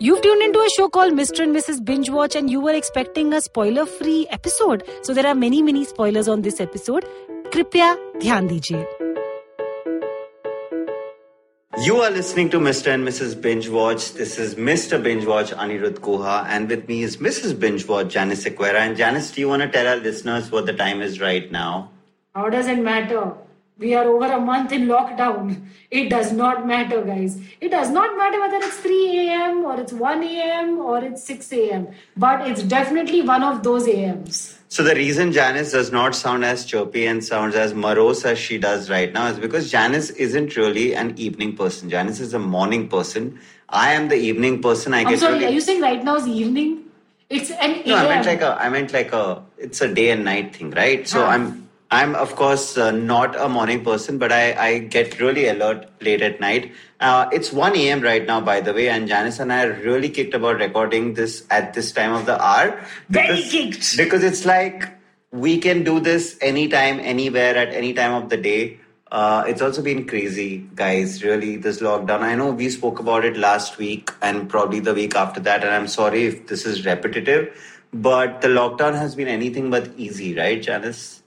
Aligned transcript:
You've 0.00 0.22
tuned 0.22 0.42
into 0.42 0.60
a 0.60 0.70
show 0.70 0.88
called 0.88 1.12
Mr. 1.14 1.42
and 1.42 1.56
Mrs. 1.56 1.84
Binge 1.84 2.08
Watch, 2.08 2.36
and 2.36 2.48
you 2.48 2.60
were 2.60 2.72
expecting 2.72 3.32
a 3.32 3.40
spoiler 3.40 3.84
free 3.84 4.28
episode. 4.30 4.84
So 5.02 5.12
there 5.12 5.26
are 5.26 5.34
many, 5.34 5.60
many 5.60 5.84
spoilers 5.84 6.28
on 6.28 6.42
this 6.42 6.60
episode. 6.60 7.04
Kripya, 7.50 7.96
ध्यान 8.20 8.48
दीजिए. 8.48 8.86
You 11.84 11.96
are 11.96 12.10
listening 12.10 12.48
to 12.50 12.60
Mr. 12.60 12.94
and 12.94 13.06
Mrs. 13.08 13.40
Binge 13.40 13.68
Watch. 13.68 14.12
This 14.12 14.38
is 14.38 14.54
Mr. 14.54 15.02
Binge 15.02 15.26
Watch 15.26 15.50
Anirudh 15.50 15.98
Guha, 15.98 16.44
and 16.46 16.68
with 16.68 16.86
me 16.86 17.02
is 17.02 17.16
Mrs. 17.16 17.58
Binge 17.58 17.88
Watch 17.88 18.12
Janice 18.12 18.44
Sequeira. 18.44 18.78
And 18.86 18.96
Janice, 18.96 19.32
do 19.32 19.40
you 19.40 19.48
want 19.48 19.62
to 19.62 19.68
tell 19.68 19.88
our 19.88 19.96
listeners 19.96 20.52
what 20.52 20.66
the 20.66 20.74
time 20.74 21.02
is 21.02 21.20
right 21.20 21.50
now? 21.50 21.90
How 22.36 22.48
does 22.48 22.68
it 22.68 22.78
matter? 22.78 23.32
We 23.78 23.94
are 23.94 24.04
over 24.04 24.26
a 24.26 24.40
month 24.40 24.72
in 24.72 24.86
lockdown. 24.88 25.64
It 25.90 26.08
does 26.10 26.32
not 26.32 26.66
matter, 26.66 27.02
guys. 27.02 27.40
It 27.60 27.70
does 27.70 27.90
not 27.90 28.16
matter 28.16 28.40
whether 28.40 28.56
it's 28.56 28.76
3 28.78 29.28
a.m. 29.28 29.64
or 29.64 29.80
it's 29.80 29.92
1 29.92 30.22
a.m. 30.24 30.78
or 30.80 31.02
it's 31.04 31.22
6 31.24 31.52
a.m. 31.52 31.88
But 32.16 32.48
it's 32.48 32.62
definitely 32.64 33.22
one 33.22 33.44
of 33.44 33.62
those 33.62 33.86
a.m.s. 33.86 34.58
So 34.68 34.82
the 34.82 34.94
reason 34.96 35.32
Janice 35.32 35.72
does 35.72 35.92
not 35.92 36.14
sound 36.14 36.44
as 36.44 36.66
chirpy 36.66 37.06
and 37.06 37.24
sounds 37.24 37.54
as 37.54 37.72
morose 37.72 38.24
as 38.24 38.38
she 38.38 38.58
does 38.58 38.90
right 38.90 39.12
now 39.12 39.28
is 39.28 39.38
because 39.38 39.70
Janice 39.70 40.10
isn't 40.10 40.56
really 40.56 40.94
an 40.94 41.14
evening 41.16 41.56
person. 41.56 41.88
Janice 41.88 42.20
is 42.20 42.34
a 42.34 42.38
morning 42.38 42.88
person. 42.88 43.38
I 43.68 43.92
am 43.92 44.08
the 44.08 44.16
evening 44.16 44.60
person. 44.60 44.92
I 44.92 45.00
I'm 45.02 45.08
get 45.08 45.20
sorry, 45.20 45.34
really- 45.34 45.46
are 45.46 45.50
you 45.50 45.60
saying 45.60 45.80
right 45.80 46.02
now 46.04 46.16
is 46.16 46.26
evening? 46.26 46.84
It's 47.30 47.50
an 47.52 47.82
No, 47.86 47.94
I 47.96 48.08
meant 48.08 48.26
like 48.26 48.40
a. 48.42 48.56
I 48.60 48.68
meant 48.70 48.92
like 48.92 49.12
a. 49.12 49.42
It's 49.58 49.80
a 49.82 49.88
day 49.92 50.10
and 50.10 50.24
night 50.24 50.56
thing, 50.56 50.70
right? 50.72 51.06
So 51.06 51.22
Ah. 51.24 51.28
I'm. 51.30 51.67
I'm 51.90 52.14
of 52.14 52.36
course 52.36 52.76
uh, 52.76 52.90
not 52.90 53.34
a 53.34 53.48
morning 53.48 53.82
person, 53.82 54.18
but 54.18 54.30
I, 54.30 54.52
I 54.52 54.78
get 54.78 55.18
really 55.20 55.48
alert 55.48 55.88
late 56.02 56.20
at 56.20 56.38
night. 56.38 56.72
Uh, 57.00 57.28
it's 57.32 57.50
1 57.50 57.76
a.m. 57.76 58.02
right 58.02 58.26
now, 58.26 58.40
by 58.42 58.60
the 58.60 58.74
way, 58.74 58.88
and 58.90 59.08
Janice 59.08 59.38
and 59.38 59.50
I 59.52 59.64
are 59.64 59.72
really 59.72 60.10
kicked 60.10 60.34
about 60.34 60.56
recording 60.56 61.14
this 61.14 61.46
at 61.50 61.72
this 61.72 61.92
time 61.92 62.12
of 62.12 62.26
the 62.26 62.42
hour. 62.42 62.78
Very 63.08 63.40
kicked. 63.42 63.96
Because 63.96 64.22
it's 64.22 64.44
like 64.44 64.90
we 65.30 65.58
can 65.58 65.82
do 65.82 65.98
this 65.98 66.36
anytime, 66.42 67.00
anywhere, 67.00 67.56
at 67.56 67.72
any 67.72 67.94
time 67.94 68.12
of 68.12 68.28
the 68.28 68.36
day. 68.36 68.78
Uh, 69.10 69.44
it's 69.48 69.62
also 69.62 69.80
been 69.80 70.06
crazy, 70.06 70.58
guys. 70.74 71.24
Really, 71.24 71.56
this 71.56 71.80
lockdown. 71.80 72.20
I 72.20 72.34
know 72.34 72.50
we 72.50 72.68
spoke 72.68 72.98
about 72.98 73.24
it 73.24 73.38
last 73.38 73.78
week 73.78 74.10
and 74.20 74.50
probably 74.50 74.80
the 74.80 74.92
week 74.92 75.14
after 75.14 75.40
that, 75.40 75.64
and 75.64 75.72
I'm 75.72 75.88
sorry 75.88 76.26
if 76.26 76.48
this 76.48 76.66
is 76.66 76.84
repetitive, 76.84 77.58
but 77.94 78.42
the 78.42 78.48
lockdown 78.48 78.94
has 78.94 79.14
been 79.14 79.28
anything 79.28 79.70
but 79.70 79.88
easy, 79.96 80.36
right, 80.36 80.60
Janice? 80.60 81.17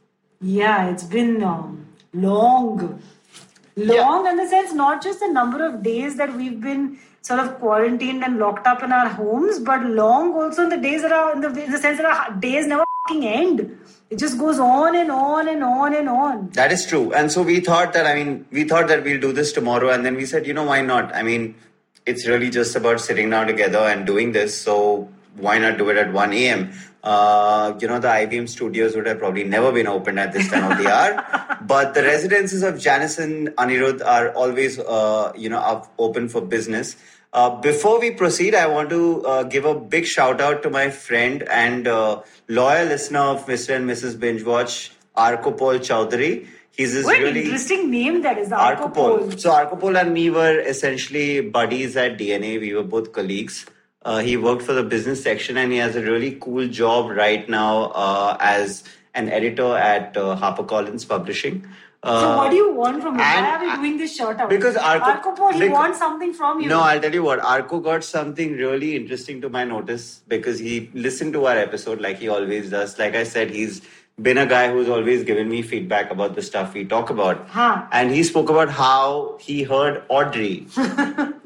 Yeah, 0.41 0.89
it's 0.89 1.03
been 1.03 1.43
um, 1.43 1.85
long. 2.13 3.01
Long 3.77 4.27
in 4.27 4.35
the 4.37 4.47
sense, 4.47 4.73
not 4.73 5.01
just 5.01 5.19
the 5.19 5.29
number 5.31 5.65
of 5.65 5.81
days 5.83 6.17
that 6.17 6.35
we've 6.35 6.59
been 6.59 6.99
sort 7.21 7.39
of 7.39 7.55
quarantined 7.59 8.23
and 8.23 8.37
locked 8.39 8.67
up 8.67 8.83
in 8.83 8.91
our 8.91 9.07
homes, 9.07 9.59
but 9.59 9.85
long 9.85 10.33
also 10.33 10.63
in 10.63 10.69
the 10.69 10.77
days 10.77 11.03
that 11.03 11.11
are 11.11 11.33
in 11.33 11.41
the, 11.41 11.47
in 11.63 11.71
the 11.71 11.77
sense 11.77 11.97
that 11.97 12.05
our 12.05 12.33
days 12.39 12.67
never 12.67 12.83
fucking 13.07 13.25
end. 13.25 13.77
It 14.09 14.19
just 14.19 14.37
goes 14.37 14.59
on 14.59 14.95
and 14.95 15.11
on 15.11 15.47
and 15.47 15.63
on 15.63 15.95
and 15.95 16.09
on. 16.09 16.49
That 16.49 16.71
is 16.71 16.85
true. 16.85 17.13
And 17.13 17.31
so 17.31 17.43
we 17.43 17.59
thought 17.61 17.93
that, 17.93 18.05
I 18.05 18.15
mean, 18.15 18.45
we 18.51 18.65
thought 18.65 18.87
that 18.87 19.03
we'll 19.03 19.21
do 19.21 19.31
this 19.31 19.53
tomorrow. 19.53 19.89
And 19.89 20.05
then 20.05 20.15
we 20.15 20.25
said, 20.25 20.45
you 20.45 20.53
know, 20.53 20.63
why 20.63 20.81
not? 20.81 21.15
I 21.15 21.23
mean, 21.23 21.55
it's 22.05 22.27
really 22.27 22.49
just 22.49 22.75
about 22.75 22.99
sitting 22.99 23.29
down 23.29 23.47
together 23.47 23.79
and 23.79 24.05
doing 24.05 24.33
this. 24.33 24.59
So 24.59 25.09
why 25.37 25.57
not 25.57 25.77
do 25.77 25.89
it 25.89 25.97
at 25.97 26.11
1 26.11 26.33
a.m.? 26.33 26.71
Uh, 27.03 27.73
you 27.79 27.87
know, 27.87 27.99
the 27.99 28.07
IVM 28.07 28.47
studios 28.47 28.95
would 28.95 29.07
have 29.07 29.17
probably 29.19 29.43
never 29.43 29.71
been 29.71 29.87
opened 29.87 30.19
at 30.19 30.33
this 30.33 30.49
time 30.49 30.71
of 30.71 30.77
the 30.77 30.87
hour. 30.87 31.57
But 31.65 31.93
the 31.93 32.03
residences 32.03 32.63
of 32.63 32.79
Janice 32.79 33.17
and 33.17 33.49
Anirudh 33.49 34.05
are 34.05 34.31
always, 34.33 34.77
uh, 34.79 35.31
you 35.35 35.49
know, 35.49 35.59
up, 35.59 35.93
open 35.97 36.27
for 36.27 36.41
business. 36.41 36.95
Uh, 37.33 37.49
before 37.61 37.99
we 37.99 38.11
proceed, 38.11 38.53
I 38.53 38.67
want 38.67 38.89
to 38.89 39.25
uh, 39.25 39.43
give 39.43 39.63
a 39.65 39.73
big 39.73 40.05
shout 40.05 40.41
out 40.41 40.63
to 40.63 40.69
my 40.69 40.89
friend 40.89 41.43
and 41.43 41.87
uh, 41.87 42.21
loyal 42.49 42.87
listener 42.87 43.19
of 43.19 43.45
Mr. 43.45 43.75
and 43.75 43.89
Mrs. 43.89 44.19
Binge 44.19 44.43
Watch, 44.43 44.91
Arkopol 45.15 45.79
Chowdhury. 45.79 46.47
He's 46.71 46.93
this 46.93 47.05
What 47.05 47.19
really 47.19 47.43
interesting 47.43 47.89
name 47.89 48.21
that 48.23 48.37
is, 48.37 48.49
the 48.49 48.55
Arkopol. 48.55 49.39
So 49.39 49.51
Arkopol 49.51 49.99
and 49.99 50.13
me 50.13 50.29
were 50.29 50.59
essentially 50.59 51.41
buddies 51.41 51.95
at 51.95 52.17
DNA. 52.17 52.59
We 52.59 52.73
were 52.73 52.83
both 52.83 53.11
colleagues. 53.13 53.65
Uh, 54.03 54.19
he 54.19 54.35
worked 54.37 54.63
for 54.63 54.73
the 54.73 54.83
business 54.83 55.21
section 55.21 55.57
and 55.57 55.71
he 55.71 55.77
has 55.77 55.95
a 55.95 56.01
really 56.01 56.35
cool 56.41 56.67
job 56.67 57.09
right 57.11 57.47
now 57.47 57.83
uh, 57.93 58.35
as 58.39 58.83
an 59.13 59.29
editor 59.29 59.77
at 59.77 60.17
uh, 60.17 60.35
HarperCollins 60.35 61.07
Publishing. 61.07 61.67
Uh, 62.01 62.19
So 62.21 62.37
what 62.37 62.49
do 62.49 62.55
you 62.55 62.73
want 62.73 62.99
from 63.03 63.13
him? 63.13 63.19
Why 63.19 63.45
are 63.51 63.59
we 63.63 63.75
doing 63.75 63.97
this 63.99 64.15
shout 64.15 64.39
out? 64.39 64.49
because 64.49 64.75
Arco- 64.75 65.11
Arkopol, 65.11 65.53
he 65.53 65.59
because- 65.59 65.71
wants 65.73 65.99
something 65.99 66.33
from 66.33 66.59
you. 66.61 66.67
No, 66.67 66.79
I'll 66.79 66.99
tell 66.99 67.13
you 67.13 67.21
what. 67.21 67.39
Arco 67.41 67.79
got 67.79 68.03
something 68.03 68.53
really 68.57 68.95
interesting 68.95 69.39
to 69.41 69.49
my 69.49 69.63
notice 69.65 70.21
because 70.27 70.57
he 70.57 70.89
listened 70.95 71.33
to 71.33 71.45
our 71.45 71.57
episode 71.57 72.01
like 72.01 72.17
he 72.17 72.27
always 72.27 72.71
does. 72.71 72.97
Like 72.97 73.13
I 73.15 73.23
said, 73.23 73.51
he's 73.51 73.81
been 74.21 74.37
a 74.37 74.45
guy 74.45 74.71
who's 74.71 74.89
always 74.89 75.23
given 75.23 75.49
me 75.49 75.61
feedback 75.61 76.11
about 76.11 76.35
the 76.35 76.41
stuff 76.41 76.73
we 76.73 76.85
talk 76.85 77.09
about. 77.09 77.47
Huh. 77.47 77.85
And 77.91 78.11
he 78.11 78.23
spoke 78.23 78.49
about 78.49 78.69
how 78.69 79.37
he 79.39 79.63
heard 79.63 80.03
Audrey, 80.09 80.67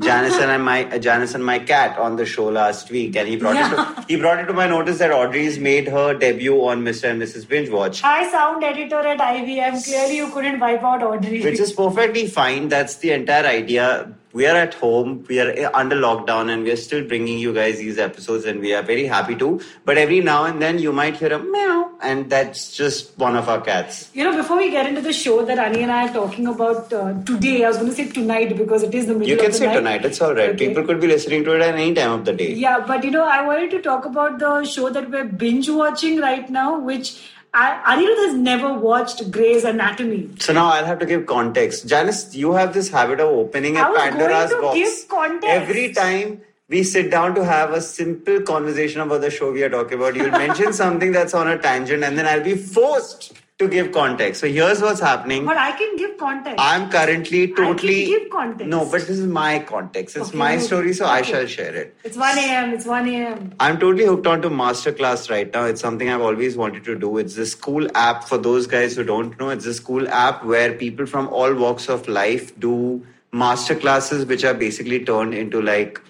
Janice 0.01 0.37
and 0.37 0.63
my 0.63 0.85
uh, 0.91 0.97
Janice 0.97 1.35
and 1.35 1.45
my 1.45 1.59
cat 1.59 1.97
on 1.97 2.15
the 2.15 2.25
show 2.25 2.45
last 2.45 2.89
week, 2.89 3.15
and 3.15 3.27
he 3.27 3.37
brought 3.37 3.55
it 3.55 3.75
to, 3.75 4.05
he 4.07 4.17
brought 4.17 4.39
it 4.39 4.45
to 4.47 4.53
my 4.53 4.67
notice 4.67 4.99
that 4.99 5.11
Audrey's 5.11 5.57
made 5.59 5.87
her 5.87 6.13
debut 6.13 6.57
on 6.65 6.83
Mr. 6.83 7.09
and 7.11 7.21
Mrs. 7.21 7.47
Binge 7.47 7.69
Watch. 7.69 8.01
Hi, 8.01 8.29
sound 8.29 8.63
editor 8.63 8.99
at 8.99 9.19
IVM. 9.19 9.83
Clearly, 9.83 10.17
you 10.17 10.29
couldn't 10.31 10.59
wipe 10.59 10.83
out 10.83 11.03
Audrey. 11.03 11.43
which 11.43 11.59
is 11.59 11.71
perfectly 11.71 12.27
fine. 12.27 12.67
That's 12.69 12.97
the 12.97 13.11
entire 13.11 13.45
idea. 13.45 14.13
We 14.35 14.45
are 14.47 14.55
at 14.57 14.73
home, 14.73 15.23
we 15.29 15.39
are 15.39 15.71
under 15.73 15.95
lockdown, 15.95 16.51
and 16.53 16.63
we 16.63 16.71
are 16.71 16.75
still 16.75 17.05
bringing 17.07 17.37
you 17.39 17.53
guys 17.53 17.77
these 17.77 17.97
episodes, 17.97 18.43
and 18.43 18.59
we 18.59 18.73
are 18.73 18.81
very 18.81 19.05
happy 19.05 19.33
to. 19.35 19.61
But 19.85 19.97
every 19.97 20.19
now 20.19 20.43
and 20.43 20.61
then, 20.61 20.77
you 20.77 20.91
might 20.91 21.15
hear 21.15 21.31
a 21.31 21.39
meow, 21.39 21.91
and 22.01 22.29
that's 22.29 22.75
just 22.75 23.17
one 23.17 23.37
of 23.37 23.47
our 23.47 23.61
cats. 23.61 24.09
You 24.13 24.25
know, 24.25 24.35
before 24.35 24.57
we 24.57 24.69
get 24.71 24.87
into 24.87 24.99
the 24.99 25.13
show 25.13 25.45
that 25.45 25.57
Ani 25.57 25.83
and 25.83 25.91
I 25.99 26.09
are 26.09 26.13
talking 26.13 26.47
about 26.47 26.91
uh, 26.91 27.13
today, 27.23 27.63
I 27.63 27.69
was 27.69 27.77
going 27.77 27.89
to 27.91 27.95
say 27.95 28.09
tonight 28.09 28.57
because 28.57 28.83
it 28.83 28.93
is 28.93 29.07
the 29.07 29.13
middle 29.13 29.29
You 29.29 29.35
of 29.35 29.39
can 29.41 29.51
the 29.51 29.57
say 29.57 29.67
night. 29.67 29.75
tonight, 29.75 30.03
it's 30.03 30.21
all 30.21 30.35
right. 30.35 30.49
Okay. 30.49 30.67
People 30.67 30.83
could 30.83 30.99
be 30.99 31.07
listening 31.07 31.45
to 31.45 31.55
it 31.55 31.61
at 31.61 31.73
any 31.73 31.93
time 31.93 32.11
of 32.11 32.25
the 32.25 32.33
day. 32.33 32.51
Yeah, 32.51 32.83
but 32.85 33.05
you 33.05 33.11
know, 33.11 33.25
I 33.25 33.47
wanted 33.47 33.71
to 33.71 33.81
talk 33.81 34.03
about 34.03 34.37
the 34.39 34.65
show 34.65 34.89
that 34.89 35.09
we're 35.09 35.23
binge 35.23 35.69
watching 35.69 36.19
right 36.19 36.49
now, 36.49 36.77
which 36.77 37.21
I, 37.57 37.95
Anirudh 37.95 38.25
has 38.27 38.33
never 38.35 38.73
watched 38.73 39.31
Grey's 39.31 39.63
Anatomy. 39.63 40.29
So 40.39 40.51
now 40.51 40.67
I'll 40.67 40.85
have 40.85 40.99
to 40.99 41.05
give 41.05 41.25
context. 41.25 41.87
Janice, 41.87 42.35
you 42.35 42.51
have 42.51 42.73
this 42.73 42.89
habit 42.89 43.21
of 43.21 43.29
opening 43.29 43.77
a 43.77 43.85
Pandora's 43.95 44.51
box. 44.51 44.75
give 44.75 45.07
context. 45.07 45.47
Every 45.47 45.93
time 45.93 46.41
we 46.67 46.83
sit 46.83 47.09
down 47.09 47.33
to 47.35 47.45
have 47.45 47.71
a 47.71 47.79
simple 47.79 48.41
conversation 48.41 48.99
about 48.99 49.21
the 49.21 49.31
show 49.31 49.53
we 49.53 49.63
are 49.63 49.69
talking 49.69 49.97
about, 49.97 50.17
you'll 50.17 50.31
mention 50.31 50.73
something 50.83 51.13
that's 51.13 51.33
on 51.33 51.47
a 51.47 51.57
tangent, 51.57 52.03
and 52.03 52.17
then 52.17 52.25
I'll 52.25 52.43
be 52.43 52.55
forced 52.55 53.31
to 53.57 53.69
give 53.69 53.93
context. 53.93 54.41
So 54.41 54.47
here's 54.47 54.81
what's 54.81 54.99
happening. 54.99 55.45
But 55.45 55.55
I 55.55 55.71
can 55.71 55.95
give 55.95 56.17
context. 56.17 56.59
I'm 56.59 56.89
currently 56.89 57.47
can 57.47 57.55
totally 57.55 58.05
give 58.05 58.29
context. 58.29 58.67
No, 58.67 58.83
but 58.83 58.99
this 59.01 59.17
is 59.17 59.25
my 59.27 59.59
context. 59.59 60.17
It's 60.17 60.29
Okay, 60.29 60.37
my 60.37 60.57
story, 60.57 60.91
so 60.91 61.05
I 61.05 61.21
shall 61.21 61.45
share 61.45 61.73
it. 61.73 61.95
it's 62.03 62.17
1 62.17 62.37
a.m., 62.37 62.73
it's 62.73 62.85
1 62.85 63.07
a.m. 63.07 63.53
I'm 63.61 63.79
totally 63.79 64.05
hooked 64.05 64.27
on 64.27 64.41
to 64.41 64.49
Masterclass 64.49 65.29
right 65.29 65.53
now. 65.53 65.63
It's 65.63 65.79
something 65.79 66.09
I've 66.09 66.21
always 66.21 66.57
wanted 66.57 66.83
to 66.83 66.99
do. 66.99 67.17
It's 67.17 67.35
this 67.35 67.55
cool 67.55 67.87
app 67.95 68.25
for 68.25 68.37
those 68.37 68.67
guys 68.67 68.97
who 68.97 69.05
don't 69.05 69.39
know. 69.39 69.49
It's 69.51 69.63
this 69.63 69.79
cool 69.79 70.05
app 70.09 70.43
where 70.43 70.73
people 70.73 71.05
from 71.05 71.29
all 71.29 71.53
walks 71.53 71.87
of 71.87 72.09
life 72.09 72.57
do 72.59 73.05
masterclasses, 73.33 74.27
which 74.27 74.43
are 74.43 74.53
basically 74.53 75.05
turned 75.05 75.33
into 75.33 75.61
like 75.61 76.01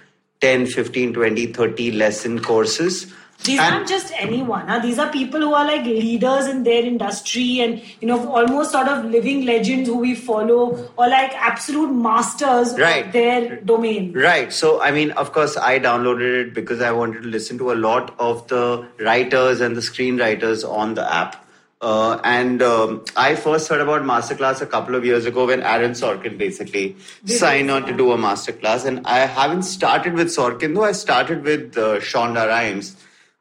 10, 0.42 0.66
15, 0.66 1.14
20, 1.14 1.46
30 1.54 1.92
lesson 1.92 2.40
courses. 2.40 3.14
These 3.44 3.60
And- 3.60 3.76
aren't 3.76 3.88
just 3.88 4.12
anyone. 4.18 4.68
Huh? 4.68 4.80
These 4.80 4.98
are 4.98 5.10
people 5.12 5.40
who 5.40 5.54
are 5.54 5.66
like 5.66 5.86
leaders 5.86 6.48
in 6.48 6.64
their 6.64 6.82
industry 6.84 7.60
and, 7.60 7.80
you 8.02 8.08
know, 8.08 8.28
almost 8.28 8.72
sort 8.72 8.88
of 8.88 9.06
living 9.06 9.46
legends 9.46 9.88
who 9.88 9.98
we 9.98 10.16
follow 10.16 10.90
or 10.98 11.08
like 11.08 11.32
absolute 11.36 11.92
masters 11.92 12.74
Right. 12.80 13.06
of 13.06 13.12
their 13.14 13.58
domain. 13.58 14.14
Right. 14.16 14.52
So, 14.52 14.82
I 14.82 14.90
mean, 14.92 15.12
of 15.12 15.32
course, 15.32 15.58
I 15.58 15.80
downloaded 15.80 16.48
it 16.48 16.54
because 16.56 16.82
I 16.82 16.92
wanted 16.92 17.22
to 17.24 17.30
listen 17.30 17.60
to 17.60 17.72
a 17.72 17.76
lot 17.76 18.16
of 18.18 18.48
the 18.48 18.86
writers 19.00 19.62
and 19.62 19.76
the 19.76 19.82
screenwriters 19.82 20.68
on 20.68 20.96
the 20.96 21.14
app. 21.14 21.42
Uh, 21.82 22.20
and 22.24 22.64
um, 22.64 23.04
I 23.16 23.36
first 23.36 23.68
heard 23.68 23.82
about 23.82 24.02
masterclass 24.04 24.60
a 24.62 24.66
couple 24.66 24.96
of 24.96 25.06
years 25.06 25.26
ago 25.28 25.46
when 25.46 25.62
Aaron 25.62 25.92
Sorkin 25.92 26.36
basically 26.38 26.96
Did 27.24 27.38
signed 27.38 27.70
on 27.70 27.86
to 27.86 27.94
do 27.94 28.12
a 28.12 28.18
masterclass. 28.18 28.86
And 28.86 29.06
I 29.06 29.20
haven't 29.20 29.64
started 29.64 30.14
with 30.14 30.28
Sorkin, 30.30 30.74
though 30.74 30.86
I 30.86 30.94
started 30.94 31.44
with 31.44 31.78
uh, 31.78 32.00
Shonda 32.00 32.48
Rhimes. 32.48 32.96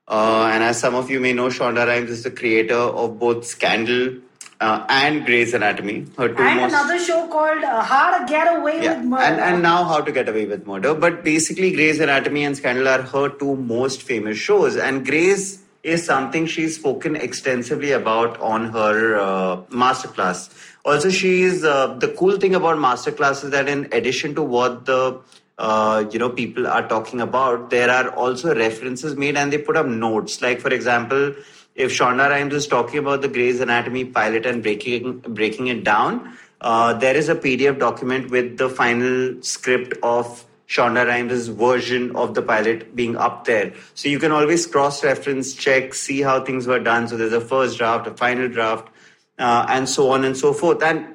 Uh, 0.06 0.50
and 0.52 0.62
as 0.62 0.78
some 0.78 0.94
of 0.94 1.10
you 1.10 1.18
may 1.18 1.32
know, 1.32 1.48
Shonda 1.48 1.86
Rhimes 1.86 2.10
is 2.10 2.22
the 2.22 2.30
creator 2.30 2.74
of 2.74 3.18
both 3.18 3.46
Scandal 3.46 4.18
uh, 4.60 4.84
and 4.88 5.24
Grey's 5.24 5.54
Anatomy. 5.54 6.06
Her 6.18 6.28
two 6.28 6.42
And 6.42 6.60
most 6.60 6.72
another 6.72 6.98
show 6.98 7.26
called 7.28 7.64
uh, 7.64 7.82
How 7.82 8.18
to 8.18 8.26
Get 8.26 8.56
Away 8.56 8.82
yeah. 8.82 8.98
with 8.98 9.06
Murder. 9.06 9.22
And, 9.22 9.40
and 9.40 9.62
now 9.62 9.84
How 9.84 10.00
to 10.02 10.12
Get 10.12 10.28
Away 10.28 10.44
with 10.44 10.66
Murder. 10.66 10.94
But 10.94 11.24
basically, 11.24 11.72
Grey's 11.72 12.00
Anatomy 12.00 12.44
and 12.44 12.56
Scandal 12.56 12.88
are 12.88 13.02
her 13.02 13.28
two 13.30 13.56
most 13.56 14.02
famous 14.02 14.36
shows. 14.36 14.76
And 14.76 15.06
Grey's 15.06 15.62
is 15.82 16.04
something 16.04 16.46
she's 16.46 16.76
spoken 16.76 17.16
extensively 17.16 17.92
about 17.92 18.40
on 18.40 18.70
her 18.70 19.18
uh, 19.18 19.56
masterclass. 19.64 20.50
Also, 20.84 21.10
she's 21.10 21.64
uh, 21.64 21.94
the 21.94 22.08
cool 22.08 22.38
thing 22.38 22.54
about 22.54 22.76
masterclass 22.76 23.44
is 23.44 23.50
that 23.50 23.68
in 23.68 23.88
addition 23.92 24.34
to 24.34 24.42
what 24.42 24.84
the 24.86 25.20
uh, 25.58 26.04
you 26.10 26.18
know 26.18 26.30
people 26.30 26.66
are 26.66 26.86
talking 26.88 27.20
about, 27.20 27.70
there 27.70 27.90
are 27.90 28.10
also 28.10 28.54
references 28.54 29.16
made 29.16 29.36
and 29.36 29.52
they 29.52 29.58
put 29.58 29.76
up 29.76 29.86
notes. 29.86 30.42
Like 30.42 30.60
for 30.60 30.72
example, 30.72 31.34
if 31.74 31.92
Shonda 31.92 32.30
Rhimes 32.30 32.54
is 32.54 32.66
talking 32.66 32.98
about 32.98 33.22
the 33.22 33.28
Grey's 33.28 33.60
Anatomy 33.60 34.04
pilot 34.04 34.46
and 34.46 34.62
breaking 34.62 35.20
breaking 35.20 35.68
it 35.68 35.84
down, 35.84 36.36
uh, 36.60 36.94
there 36.94 37.16
is 37.16 37.28
a 37.28 37.34
PDF 37.34 37.78
document 37.78 38.30
with 38.30 38.58
the 38.58 38.68
final 38.68 39.42
script 39.42 39.94
of 40.02 40.44
Shonda 40.66 41.06
Rhimes' 41.06 41.48
version 41.48 42.16
of 42.16 42.34
the 42.34 42.42
pilot 42.42 42.96
being 42.96 43.16
up 43.16 43.44
there. 43.44 43.72
So 43.94 44.08
you 44.08 44.18
can 44.18 44.32
always 44.32 44.66
cross 44.66 45.04
reference, 45.04 45.52
check, 45.52 45.94
see 45.94 46.22
how 46.22 46.44
things 46.44 46.66
were 46.66 46.78
done. 46.78 47.06
So 47.06 47.16
there's 47.16 47.32
a 47.32 47.40
first 47.40 47.78
draft, 47.78 48.06
a 48.06 48.14
final 48.14 48.48
draft, 48.48 48.88
uh, 49.38 49.66
and 49.68 49.88
so 49.88 50.10
on 50.10 50.24
and 50.24 50.36
so 50.36 50.52
forth. 50.52 50.82
And 50.82 51.13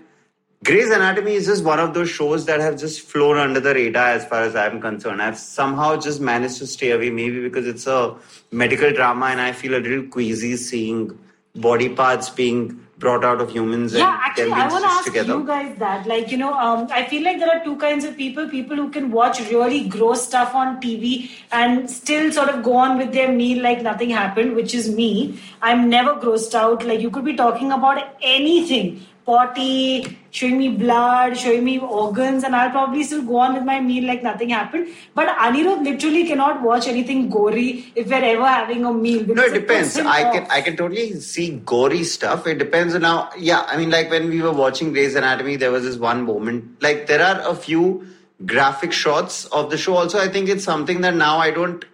Grey's 0.62 0.90
Anatomy 0.90 1.36
is 1.36 1.46
just 1.46 1.64
one 1.64 1.80
of 1.80 1.94
those 1.94 2.10
shows 2.10 2.46
that 2.46 2.60
have 2.60 2.78
just 2.78 3.02
flown 3.02 3.38
under 3.38 3.62
the 3.62 3.74
radar 3.74 4.10
as 4.10 4.26
far 4.26 4.42
as 4.42 4.58
I'm 4.58 4.82
concerned. 4.82 5.22
I've 5.22 5.38
somehow 5.38 5.96
just 5.96 6.20
managed 6.20 6.58
to 6.58 6.68
stay 6.68 6.92
away, 6.92 7.10
maybe 7.10 7.42
because 7.42 7.66
it's 7.66 7.88
a 7.88 8.16
medical 8.52 8.92
drama 8.92 9.28
and 9.28 9.40
I 9.40 9.54
feel 9.54 9.74
a 9.76 9.80
little 9.80 10.04
queasy 10.04 10.58
seeing 10.58 11.18
body 11.56 11.88
parts 11.88 12.30
being 12.30 12.86
brought 12.98 13.24
out 13.24 13.40
of 13.40 13.50
humans 13.50 13.94
yeah, 13.94 14.12
and 14.12 14.22
actually, 14.22 14.52
I 14.52 14.68
want 14.68 14.84
to 14.84 14.90
ask 14.90 15.06
together. 15.06 15.36
you 15.36 15.48
guys 15.48 15.78
that. 15.80 16.06
Like, 16.06 16.30
you 16.30 16.38
know, 16.38 16.54
um, 16.54 16.90
I 16.92 17.06
feel 17.06 17.24
like 17.24 17.40
there 17.40 17.50
are 17.50 17.64
two 17.64 17.78
kinds 17.78 18.04
of 18.04 18.18
people 18.18 18.50
people 18.50 18.76
who 18.76 18.90
can 18.90 19.12
watch 19.12 19.40
really 19.50 19.88
gross 19.88 20.28
stuff 20.28 20.54
on 20.54 20.82
TV 20.82 21.32
and 21.54 21.90
still 21.90 22.34
sort 22.34 22.50
of 22.50 22.62
go 22.62 22.76
on 22.76 22.98
with 22.98 23.14
their 23.14 23.32
meal 23.32 23.64
like 23.64 23.82
nothing 23.82 24.10
happened, 24.10 24.56
which 24.58 24.76
is 24.76 24.94
me. 24.94 25.40
I'm 25.62 25.90
never 25.90 26.16
grossed 26.16 26.54
out. 26.54 26.86
Like, 26.86 27.00
you 27.00 27.10
could 27.10 27.24
be 27.24 27.36
talking 27.38 27.72
about 27.72 28.04
anything 28.22 29.06
potty, 29.26 30.18
showing 30.32 30.58
me 30.58 30.70
blood, 30.70 31.38
showing 31.38 31.64
me 31.64 31.80
organs, 31.80 32.44
and 32.44 32.56
I'll 32.56 32.72
probably 32.72 33.04
still 33.04 33.24
go 33.24 33.38
on 33.38 33.54
with 33.54 33.64
my 33.64 33.80
meal 33.80 34.06
like 34.08 34.24
nothing 34.24 34.50
happened. 34.50 34.88
But 35.14 35.30
Anirudh 35.38 35.84
literally 35.84 36.28
cannot 36.28 36.62
watch 36.62 36.88
anything 36.88 37.30
gory 37.30 37.92
if 37.96 38.08
we're 38.08 38.24
ever 38.24 38.48
having 38.48 38.86
a 38.86 38.94
meal. 38.94 39.26
No, 39.28 39.44
it 39.44 39.54
depends. 39.54 39.98
I 39.98 40.24
off. 40.24 40.34
can 40.34 40.48
I 40.50 40.62
can 40.62 40.78
totally 40.78 41.14
see 41.20 41.62
gory 41.66 42.04
stuff. 42.04 42.48
It 42.48 42.58
depends 42.58 42.96
on 42.96 43.04
how. 43.04 43.30
Yeah, 43.38 43.66
I 43.68 43.78
mean, 43.78 43.90
like 43.90 44.10
when 44.10 44.30
we 44.30 44.42
were 44.42 44.54
watching 44.54 44.92
Grey's 44.92 45.16
Anatomy, 45.16 45.56
there 45.56 45.72
was 45.72 45.84
this 45.84 45.98
one 45.98 46.24
moment. 46.24 46.82
Like 46.82 47.08
there 47.08 47.24
are 47.24 47.42
a 47.50 47.56
few 47.56 48.08
graphic 48.46 48.92
shots 48.92 49.46
of 49.46 49.70
the 49.70 49.78
show. 49.78 49.96
Also, 49.96 50.20
I 50.20 50.28
think 50.28 50.50
it's 50.50 50.64
something 50.64 51.02
that 51.02 51.16
now 51.16 51.38
I 51.38 51.52
don't 51.52 51.86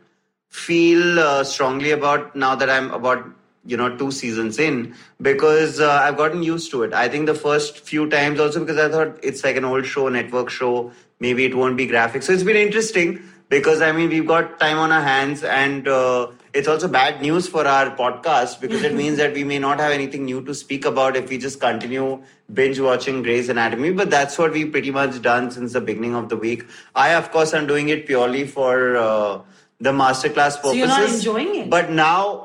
feel 0.49 1.19
uh, 1.19 1.43
strongly 1.43 1.91
about 1.91 2.35
now 2.35 2.55
that 2.55 2.69
I'm 2.69 2.91
about 2.91 3.25
you 3.65 3.77
know 3.77 3.95
two 3.97 4.11
seasons 4.11 4.59
in 4.59 4.95
because 5.21 5.79
uh, 5.79 5.91
I've 6.03 6.17
gotten 6.17 6.43
used 6.43 6.71
to 6.71 6.83
it. 6.83 6.93
I 6.93 7.09
think 7.09 7.25
the 7.25 7.35
first 7.35 7.79
few 7.79 8.09
times 8.09 8.39
also 8.39 8.59
because 8.59 8.77
I 8.77 8.89
thought 8.89 9.19
it's 9.23 9.43
like 9.43 9.55
an 9.55 9.65
old 9.65 9.85
show, 9.85 10.07
network 10.09 10.49
show. 10.49 10.91
Maybe 11.19 11.45
it 11.45 11.55
won't 11.55 11.77
be 11.77 11.87
graphic. 11.87 12.23
So 12.23 12.33
it's 12.33 12.43
been 12.43 12.57
interesting 12.57 13.21
because 13.49 13.81
I 13.81 13.91
mean 13.91 14.09
we've 14.09 14.27
got 14.27 14.59
time 14.59 14.77
on 14.77 14.91
our 14.91 15.01
hands 15.01 15.43
and. 15.43 15.87
Uh, 15.87 16.27
it's 16.55 16.69
also 16.69 16.87
bad 16.87 17.21
news 17.21 17.49
for 17.49 17.67
our 17.67 17.93
podcast 17.97 18.61
because 18.61 18.81
it 18.81 18.93
means 19.01 19.17
that 19.17 19.33
we 19.33 19.43
may 19.43 19.59
not 19.59 19.77
have 19.81 19.91
anything 19.91 20.23
new 20.23 20.41
to 20.45 20.55
speak 20.55 20.85
about 20.85 21.17
if 21.17 21.29
we 21.29 21.37
just 21.37 21.59
continue 21.59 22.23
binge 22.53 22.79
watching 22.79 23.21
Grey's 23.23 23.49
Anatomy. 23.49 23.91
But 23.91 24.09
that's 24.09 24.37
what 24.37 24.53
we've 24.53 24.71
pretty 24.71 24.91
much 24.91 25.21
done 25.21 25.51
since 25.51 25.73
the 25.73 25.81
beginning 25.81 26.15
of 26.15 26.29
the 26.29 26.37
week. 26.37 26.63
I, 26.95 27.13
of 27.15 27.31
course, 27.31 27.53
am 27.53 27.67
doing 27.67 27.89
it 27.89 28.05
purely 28.05 28.47
for 28.47 28.95
uh, 28.95 29.41
the 29.79 29.91
masterclass 29.91 30.55
purposes. 30.55 30.61
So 30.61 30.73
you're 30.73 30.87
not 30.87 31.09
enjoying 31.09 31.55
it? 31.55 31.69
But 31.69 31.91
now, 31.91 32.44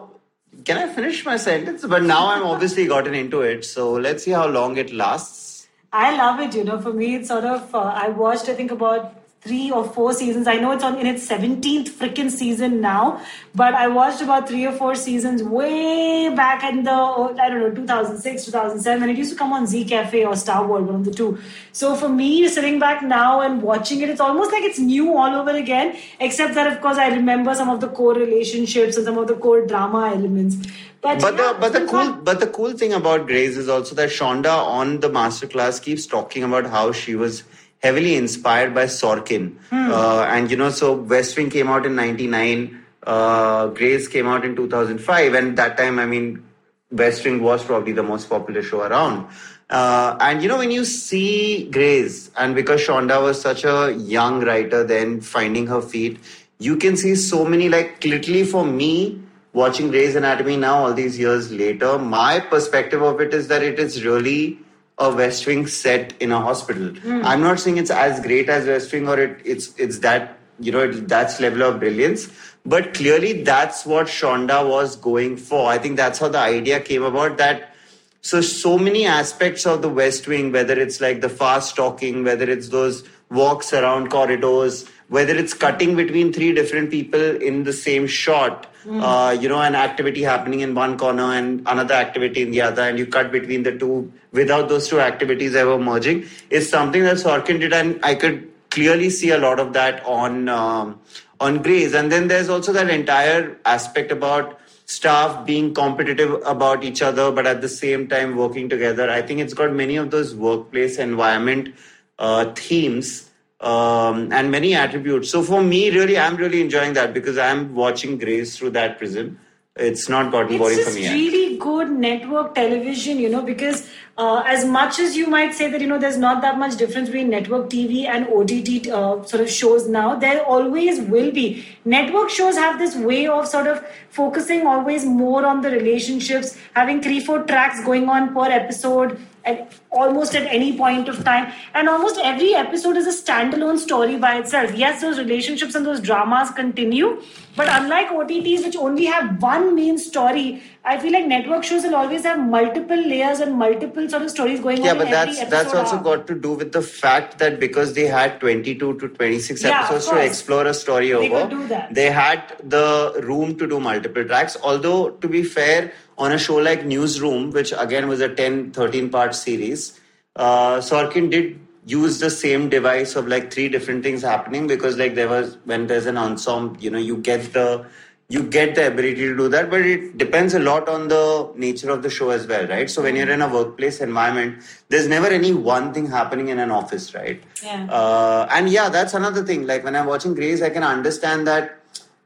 can 0.64 0.78
I 0.78 0.92
finish 0.92 1.24
my 1.24 1.36
sentence? 1.36 1.84
But 1.84 2.02
now 2.02 2.28
I'm 2.28 2.42
obviously 2.42 2.86
gotten 2.86 3.14
into 3.14 3.40
it. 3.42 3.64
So 3.64 3.92
let's 3.92 4.24
see 4.24 4.32
how 4.32 4.46
long 4.46 4.76
it 4.76 4.92
lasts. 4.92 5.68
I 5.92 6.16
love 6.16 6.40
it. 6.40 6.54
You 6.54 6.64
know, 6.64 6.80
for 6.80 6.92
me, 6.92 7.16
it's 7.16 7.28
sort 7.28 7.44
of. 7.44 7.74
Uh, 7.74 7.78
I 7.78 8.08
watched, 8.08 8.48
I 8.48 8.54
think, 8.54 8.70
about 8.70 9.19
three 9.42 9.70
or 9.70 9.84
four 9.84 10.12
seasons. 10.12 10.46
I 10.46 10.56
know 10.56 10.72
it's 10.72 10.84
on 10.84 10.98
in 10.98 11.06
its 11.06 11.22
seventeenth 11.26 11.90
freaking 11.98 12.31
season 12.31 12.81
now, 12.81 13.22
but 13.54 13.72
I 13.75 13.88
watched 13.88 14.20
about 14.20 14.46
three 14.48 14.66
or 14.66 14.72
four 14.72 14.94
seasons 14.94 15.42
way 15.42 16.28
back 16.34 16.62
in 16.70 16.82
the 16.84 16.92
oh, 16.92 17.34
I 17.40 17.48
don't 17.48 17.60
know 17.60 17.70
2006, 17.75 18.44
2007, 18.44 19.00
when 19.00 19.10
it 19.10 19.16
used 19.16 19.32
to 19.32 19.38
come 19.38 19.52
on 19.54 19.66
Zee 19.66 19.84
Cafe 19.84 20.25
or 20.26 20.37
Star 20.37 20.66
World, 20.66 20.87
one 20.87 20.96
of 20.96 21.04
the 21.06 21.10
two. 21.12 21.38
So 21.72 21.94
for 21.94 22.08
me, 22.10 22.48
sitting 22.48 22.78
back 22.78 23.02
now 23.02 23.40
and 23.40 23.62
watching 23.62 24.02
it, 24.02 24.10
it's 24.10 24.20
almost 24.20 24.52
like 24.52 24.62
it's 24.62 24.78
new 24.78 25.16
all 25.16 25.34
over 25.34 25.56
again. 25.56 25.96
Except 26.20 26.54
that, 26.54 26.70
of 26.70 26.81
course, 26.82 26.98
I 26.98 27.08
remember 27.08 27.54
some 27.54 27.70
of 27.70 27.81
the 27.81 27.88
core 27.88 28.14
relationships 28.14 28.96
and 28.98 29.06
some 29.06 29.16
of 29.16 29.26
the 29.26 29.34
core 29.36 29.66
drama 29.66 30.10
elements. 30.14 30.56
But, 31.00 31.19
But 31.22 31.34
yeah, 31.36 31.54
the 31.54 31.58
but 31.60 31.72
the 31.72 31.81
cool 31.86 32.04
fun. 32.04 32.25
but 32.25 32.40
the 32.40 32.46
cool 32.46 32.72
thing 32.72 32.93
about 32.93 33.26
Grey's 33.26 33.56
is 33.56 33.70
also 33.70 33.94
that 33.94 34.10
Shonda 34.10 34.54
on 34.54 35.00
the 35.00 35.08
masterclass 35.08 35.81
keeps 35.82 36.04
talking 36.06 36.43
about 36.43 36.66
how 36.66 36.93
she 36.93 37.14
was 37.14 37.43
heavily 37.81 38.15
inspired 38.15 38.75
by 38.75 38.85
Sorkin. 38.85 39.56
Hmm. 39.71 39.91
Uh, 39.91 40.25
and 40.29 40.50
you 40.50 40.56
know, 40.56 40.71
so 40.71 40.93
West 40.93 41.37
Wing 41.37 41.50
came 41.50 41.69
out 41.69 41.87
in 41.87 41.97
'99, 41.97 42.79
uh, 43.06 43.67
Grey's 43.69 44.09
came 44.09 44.27
out 44.27 44.44
in 44.44 44.55
2005, 44.56 45.35
and 45.35 45.56
that 45.59 45.77
time, 45.77 45.99
I 45.99 46.06
mean, 46.06 46.43
West 46.91 47.25
Wing 47.25 47.43
was 47.43 47.65
probably 47.65 47.93
the 47.93 48.03
most 48.03 48.29
popular 48.29 48.62
show 48.62 48.82
around. 48.82 49.27
Uh, 49.71 50.17
and 50.21 50.43
you 50.43 50.49
know, 50.49 50.59
when 50.59 50.71
you 50.71 50.85
see 50.85 51.69
Grey's, 51.71 52.31
and 52.37 52.55
because 52.55 52.81
Shonda 52.81 53.23
was 53.23 53.41
such 53.41 53.65
a 53.65 53.93
young 53.93 54.44
writer, 54.44 54.82
then 54.85 55.21
finding 55.21 55.67
her 55.69 55.81
feet, 55.81 56.19
you 56.59 56.77
can 56.77 56.97
see 56.97 57.15
so 57.15 57.44
many, 57.44 57.69
like, 57.69 58.05
literally 58.05 58.44
for 58.44 58.65
me, 58.65 59.23
watching 59.53 59.88
Grey's 59.88 60.17
Anatomy 60.17 60.56
now, 60.56 60.85
all 60.85 60.93
these 60.93 61.19
years 61.19 61.50
later, 61.50 61.99
my 61.99 62.41
perspective 62.41 63.00
of 63.00 63.21
it 63.21 63.32
is 63.32 63.49
that 63.49 63.62
it 63.62 63.79
is 63.79 64.05
really 64.05 64.59
a 65.00 65.11
West 65.11 65.47
Wing 65.47 65.67
set 65.67 66.12
in 66.20 66.31
a 66.31 66.41
hospital. 66.41 66.88
Hmm. 66.88 67.23
I'm 67.25 67.41
not 67.41 67.58
saying 67.58 67.79
it's 67.79 67.91
as 67.91 68.20
great 68.20 68.49
as 68.49 68.67
West 68.67 68.93
Wing 68.93 69.08
or 69.08 69.19
it, 69.19 69.41
it's 69.44 69.75
it's 69.76 70.00
that 70.00 70.38
you 70.61 70.70
know 70.70 70.81
it, 70.81 71.08
that's 71.08 71.41
level 71.41 71.62
of 71.62 71.81
brilliance, 71.81 72.29
but 72.64 72.93
clearly 72.94 73.43
that's 73.43 73.87
what 73.87 74.06
Shonda 74.06 74.69
was 74.69 74.97
going 74.97 75.38
for. 75.38 75.70
I 75.70 75.79
think 75.79 75.97
that's 75.97 76.19
how 76.19 76.29
the 76.29 76.38
idea 76.38 76.81
came 76.81 77.02
about. 77.02 77.38
That 77.38 77.75
so 78.20 78.43
so 78.43 78.79
many 78.79 79.06
aspects 79.06 79.67
of 79.67 79.81
the 79.81 79.88
West 79.88 80.29
Wing, 80.29 80.52
whether 80.52 80.79
it's 80.79 81.00
like 81.00 81.23
the 81.23 81.31
fast 81.31 81.76
talking, 81.76 82.23
whether 82.23 82.49
it's 82.49 82.69
those 82.69 83.03
walks 83.31 83.73
around 83.73 84.11
corridors, 84.11 84.87
whether 85.10 85.34
it's 85.34 85.52
cutting 85.52 85.96
between 85.96 86.32
three 86.32 86.52
different 86.52 86.90
people 86.90 87.20
in 87.20 87.64
the 87.64 87.72
same 87.72 88.06
shot, 88.06 88.66
uh, 88.88 89.36
you 89.38 89.48
know, 89.48 89.60
an 89.60 89.74
activity 89.74 90.22
happening 90.22 90.60
in 90.60 90.74
one 90.74 90.96
corner 90.96 91.32
and 91.32 91.62
another 91.66 91.94
activity 91.94 92.42
in 92.42 92.52
the 92.52 92.60
other, 92.60 92.82
and 92.82 92.98
you 92.98 93.06
cut 93.06 93.30
between 93.32 93.64
the 93.64 93.76
two 93.76 94.10
without 94.32 94.68
those 94.68 94.88
two 94.88 95.00
activities 95.00 95.56
ever 95.56 95.78
merging, 95.78 96.24
is 96.48 96.70
something 96.70 97.02
that 97.02 97.16
Sorkin 97.16 97.58
did, 97.60 97.72
and 97.72 97.98
I 98.04 98.14
could 98.14 98.48
clearly 98.70 99.10
see 99.10 99.30
a 99.30 99.38
lot 99.38 99.58
of 99.58 99.72
that 99.72 100.04
on 100.06 100.48
um, 100.48 101.00
on 101.40 101.60
Grey's. 101.60 101.93
And 101.93 102.12
then 102.12 102.29
there's 102.29 102.48
also 102.48 102.72
that 102.72 102.88
entire 102.88 103.58
aspect 103.64 104.12
about 104.12 104.60
staff 104.86 105.44
being 105.44 105.74
competitive 105.74 106.40
about 106.44 106.84
each 106.84 107.02
other, 107.02 107.32
but 107.32 107.46
at 107.46 107.60
the 107.60 107.69
same 107.69 108.06
time 108.08 108.36
working 108.36 108.69
together. 108.69 109.10
I 109.10 109.22
think 109.22 109.40
it's 109.40 109.55
got 109.55 109.72
many 109.72 109.96
of 109.96 110.10
those 110.10 110.34
workplace 110.34 110.98
environment 110.98 111.74
uh, 112.19 112.52
themes 112.55 113.30
um, 113.60 114.32
and 114.32 114.50
many 114.50 114.74
attributes. 114.74 115.31
So 115.31 115.43
for 115.43 115.62
me, 115.62 115.90
really, 115.90 116.19
I'm 116.19 116.36
really 116.36 116.60
enjoying 116.60 116.94
that 116.94 117.12
because 117.12 117.38
I'm 117.38 117.74
watching 117.74 118.19
Grey's 118.19 118.56
through 118.56 118.70
that 118.70 118.98
prism. 118.98 119.38
It's 119.76 120.08
not 120.08 120.32
gotten 120.32 120.58
boring 120.58 120.82
for 120.82 120.90
me. 120.93 121.02
yet. 121.02 121.12
really 121.12 121.56
good 121.56 121.90
network 121.90 122.55
television 122.55 123.19
you 123.19 123.29
know 123.29 123.40
because 123.40 123.88
uh, 124.19 124.43
as 124.46 124.64
much 124.64 124.98
as 124.98 125.17
you 125.17 125.26
might 125.26 125.55
say 125.55 125.70
that 125.70 125.81
you 125.81 125.86
know 125.86 125.98
there's 125.98 126.19
not 126.19 126.43
that 126.43 126.58
much 126.58 126.76
difference 126.76 127.08
between 127.08 127.31
network 127.31 127.70
tv 127.70 128.06
and 128.06 128.26
ott 128.29 128.52
uh, 128.88 129.24
sort 129.24 129.43
of 129.43 129.50
shows 129.50 129.88
now 129.88 130.14
there 130.14 130.44
always 130.44 131.00
will 131.00 131.31
be. 131.31 131.64
Network 131.84 132.29
shows 132.29 132.56
have 132.56 132.79
this 132.79 132.94
way 132.96 133.26
of 133.26 133.46
sort 133.48 133.67
of 133.67 133.82
focusing 134.10 134.67
always 134.67 135.05
more 135.06 135.46
on 135.46 135.62
the 135.62 135.70
relationships 135.70 136.56
having 136.74 137.00
three 137.00 137.20
four 137.20 137.43
tracks 137.44 137.84
going 137.84 138.08
on 138.08 138.34
per 138.34 138.50
episode 138.50 139.19
at 139.44 139.72
almost 139.90 140.34
at 140.36 140.46
any 140.55 140.76
point 140.76 141.08
of 141.08 141.24
time. 141.24 141.50
And 141.74 141.88
almost 141.88 142.20
every 142.22 142.55
episode 142.55 142.98
is 142.98 143.06
a 143.06 143.22
standalone 143.22 143.79
story 143.79 144.17
by 144.19 144.38
itself. 144.38 144.74
Yes 144.74 145.00
those 145.00 145.19
relationships 145.19 145.74
and 145.74 145.86
those 145.86 146.00
dramas 146.00 146.50
continue 146.50 147.22
but 147.56 147.69
unlike 147.69 148.08
otts 148.08 148.64
which 148.64 148.76
only 148.76 149.06
have 149.06 149.43
one 149.43 149.74
main 149.74 149.98
story 149.98 150.62
i 150.84 150.96
feel 150.98 151.12
like 151.12 151.26
network 151.26 151.64
shows 151.64 151.82
will 151.82 151.96
always 152.00 152.24
have 152.24 152.38
multiple 152.52 153.02
layers 153.12 153.40
and 153.40 153.58
multiple 153.62 153.99
sort 154.08 154.22
of 154.22 154.30
stories 154.30 154.60
going 154.60 154.82
Yeah, 154.82 154.92
on 154.92 154.98
but 154.98 155.08
in 155.08 155.12
every 155.14 155.34
that's 155.34 155.50
that's 155.50 155.74
also 155.74 155.98
got 155.98 156.26
to 156.28 156.34
do 156.34 156.52
with 156.52 156.72
the 156.72 156.82
fact 156.82 157.38
that 157.38 157.60
because 157.60 157.94
they 157.94 158.06
had 158.06 158.40
22 158.40 158.98
to 158.98 159.08
26 159.08 159.62
Yeah, 159.62 159.70
episodes 159.80 160.08
to 160.08 160.24
explore 160.24 160.66
a 160.66 160.74
story 160.74 161.08
They 161.10 161.28
over, 161.30 161.40
could 161.48 161.50
do 161.50 161.66
that. 161.69 161.94
they 161.94 162.10
had 162.10 162.56
the 162.62 163.20
room 163.24 163.56
to 163.58 163.66
do 163.66 163.80
multiple 163.80 164.24
tracks. 164.24 164.56
Although, 164.62 165.10
to 165.10 165.28
be 165.28 165.42
fair, 165.42 165.92
on 166.19 166.32
a 166.32 166.38
show 166.38 166.56
like 166.56 166.84
Newsroom, 166.84 167.50
which 167.50 167.72
again 167.76 168.08
was 168.08 168.20
a 168.20 168.34
10, 168.34 168.70
13 168.72 169.10
part 169.10 169.34
series, 169.34 169.98
uh, 170.36 170.78
Sorkin 170.78 171.30
did 171.30 171.58
use 171.86 172.20
the 172.20 172.30
same 172.30 172.69
device 172.69 173.16
of 173.16 173.26
like 173.26 173.52
three 173.52 173.69
different 173.69 174.02
things 174.04 174.22
happening 174.22 174.66
because 174.66 174.96
like 174.98 175.14
there 175.14 175.28
was 175.28 175.56
when 175.64 175.86
there's 175.86 176.06
an 176.06 176.16
ensemble, 176.19 176.76
you 176.80 176.90
know, 176.90 176.98
you 176.98 177.16
get 177.16 177.52
the 177.52 177.84
you 178.31 178.44
get 178.44 178.77
the 178.77 178.87
ability 178.87 179.17
to 179.17 179.37
do 179.37 179.49
that, 179.49 179.69
but 179.70 179.81
it 179.81 180.17
depends 180.17 180.55
a 180.55 180.60
lot 180.60 180.89
on 180.89 181.08
the 181.08 181.51
nature 181.56 181.91
of 181.91 182.05
the 182.05 182.08
show 182.08 182.31
as 182.31 182.46
well, 182.46 182.65
right? 182.69 182.89
So 182.89 183.03
when 183.03 183.17
you're 183.17 183.29
in 183.29 183.43
a 183.43 183.49
workplace 183.53 184.01
environment, 184.01 184.63
there's 184.89 185.08
never 185.08 185.27
any 185.27 185.53
one 185.53 185.93
thing 185.93 186.06
happening 186.06 186.46
in 186.49 186.60
an 186.60 186.70
office, 186.70 187.13
right? 187.13 187.43
Yeah. 187.60 187.87
Uh, 187.91 188.46
and 188.53 188.70
yeah, 188.70 188.89
that's 188.89 189.15
another 189.15 189.44
thing. 189.44 189.67
Like 189.67 189.82
when 189.82 189.96
I'm 189.96 190.06
watching 190.06 190.34
Grey's, 190.34 190.63
I 190.63 190.70
can 190.70 190.84
understand 190.84 191.49
that 191.49 191.80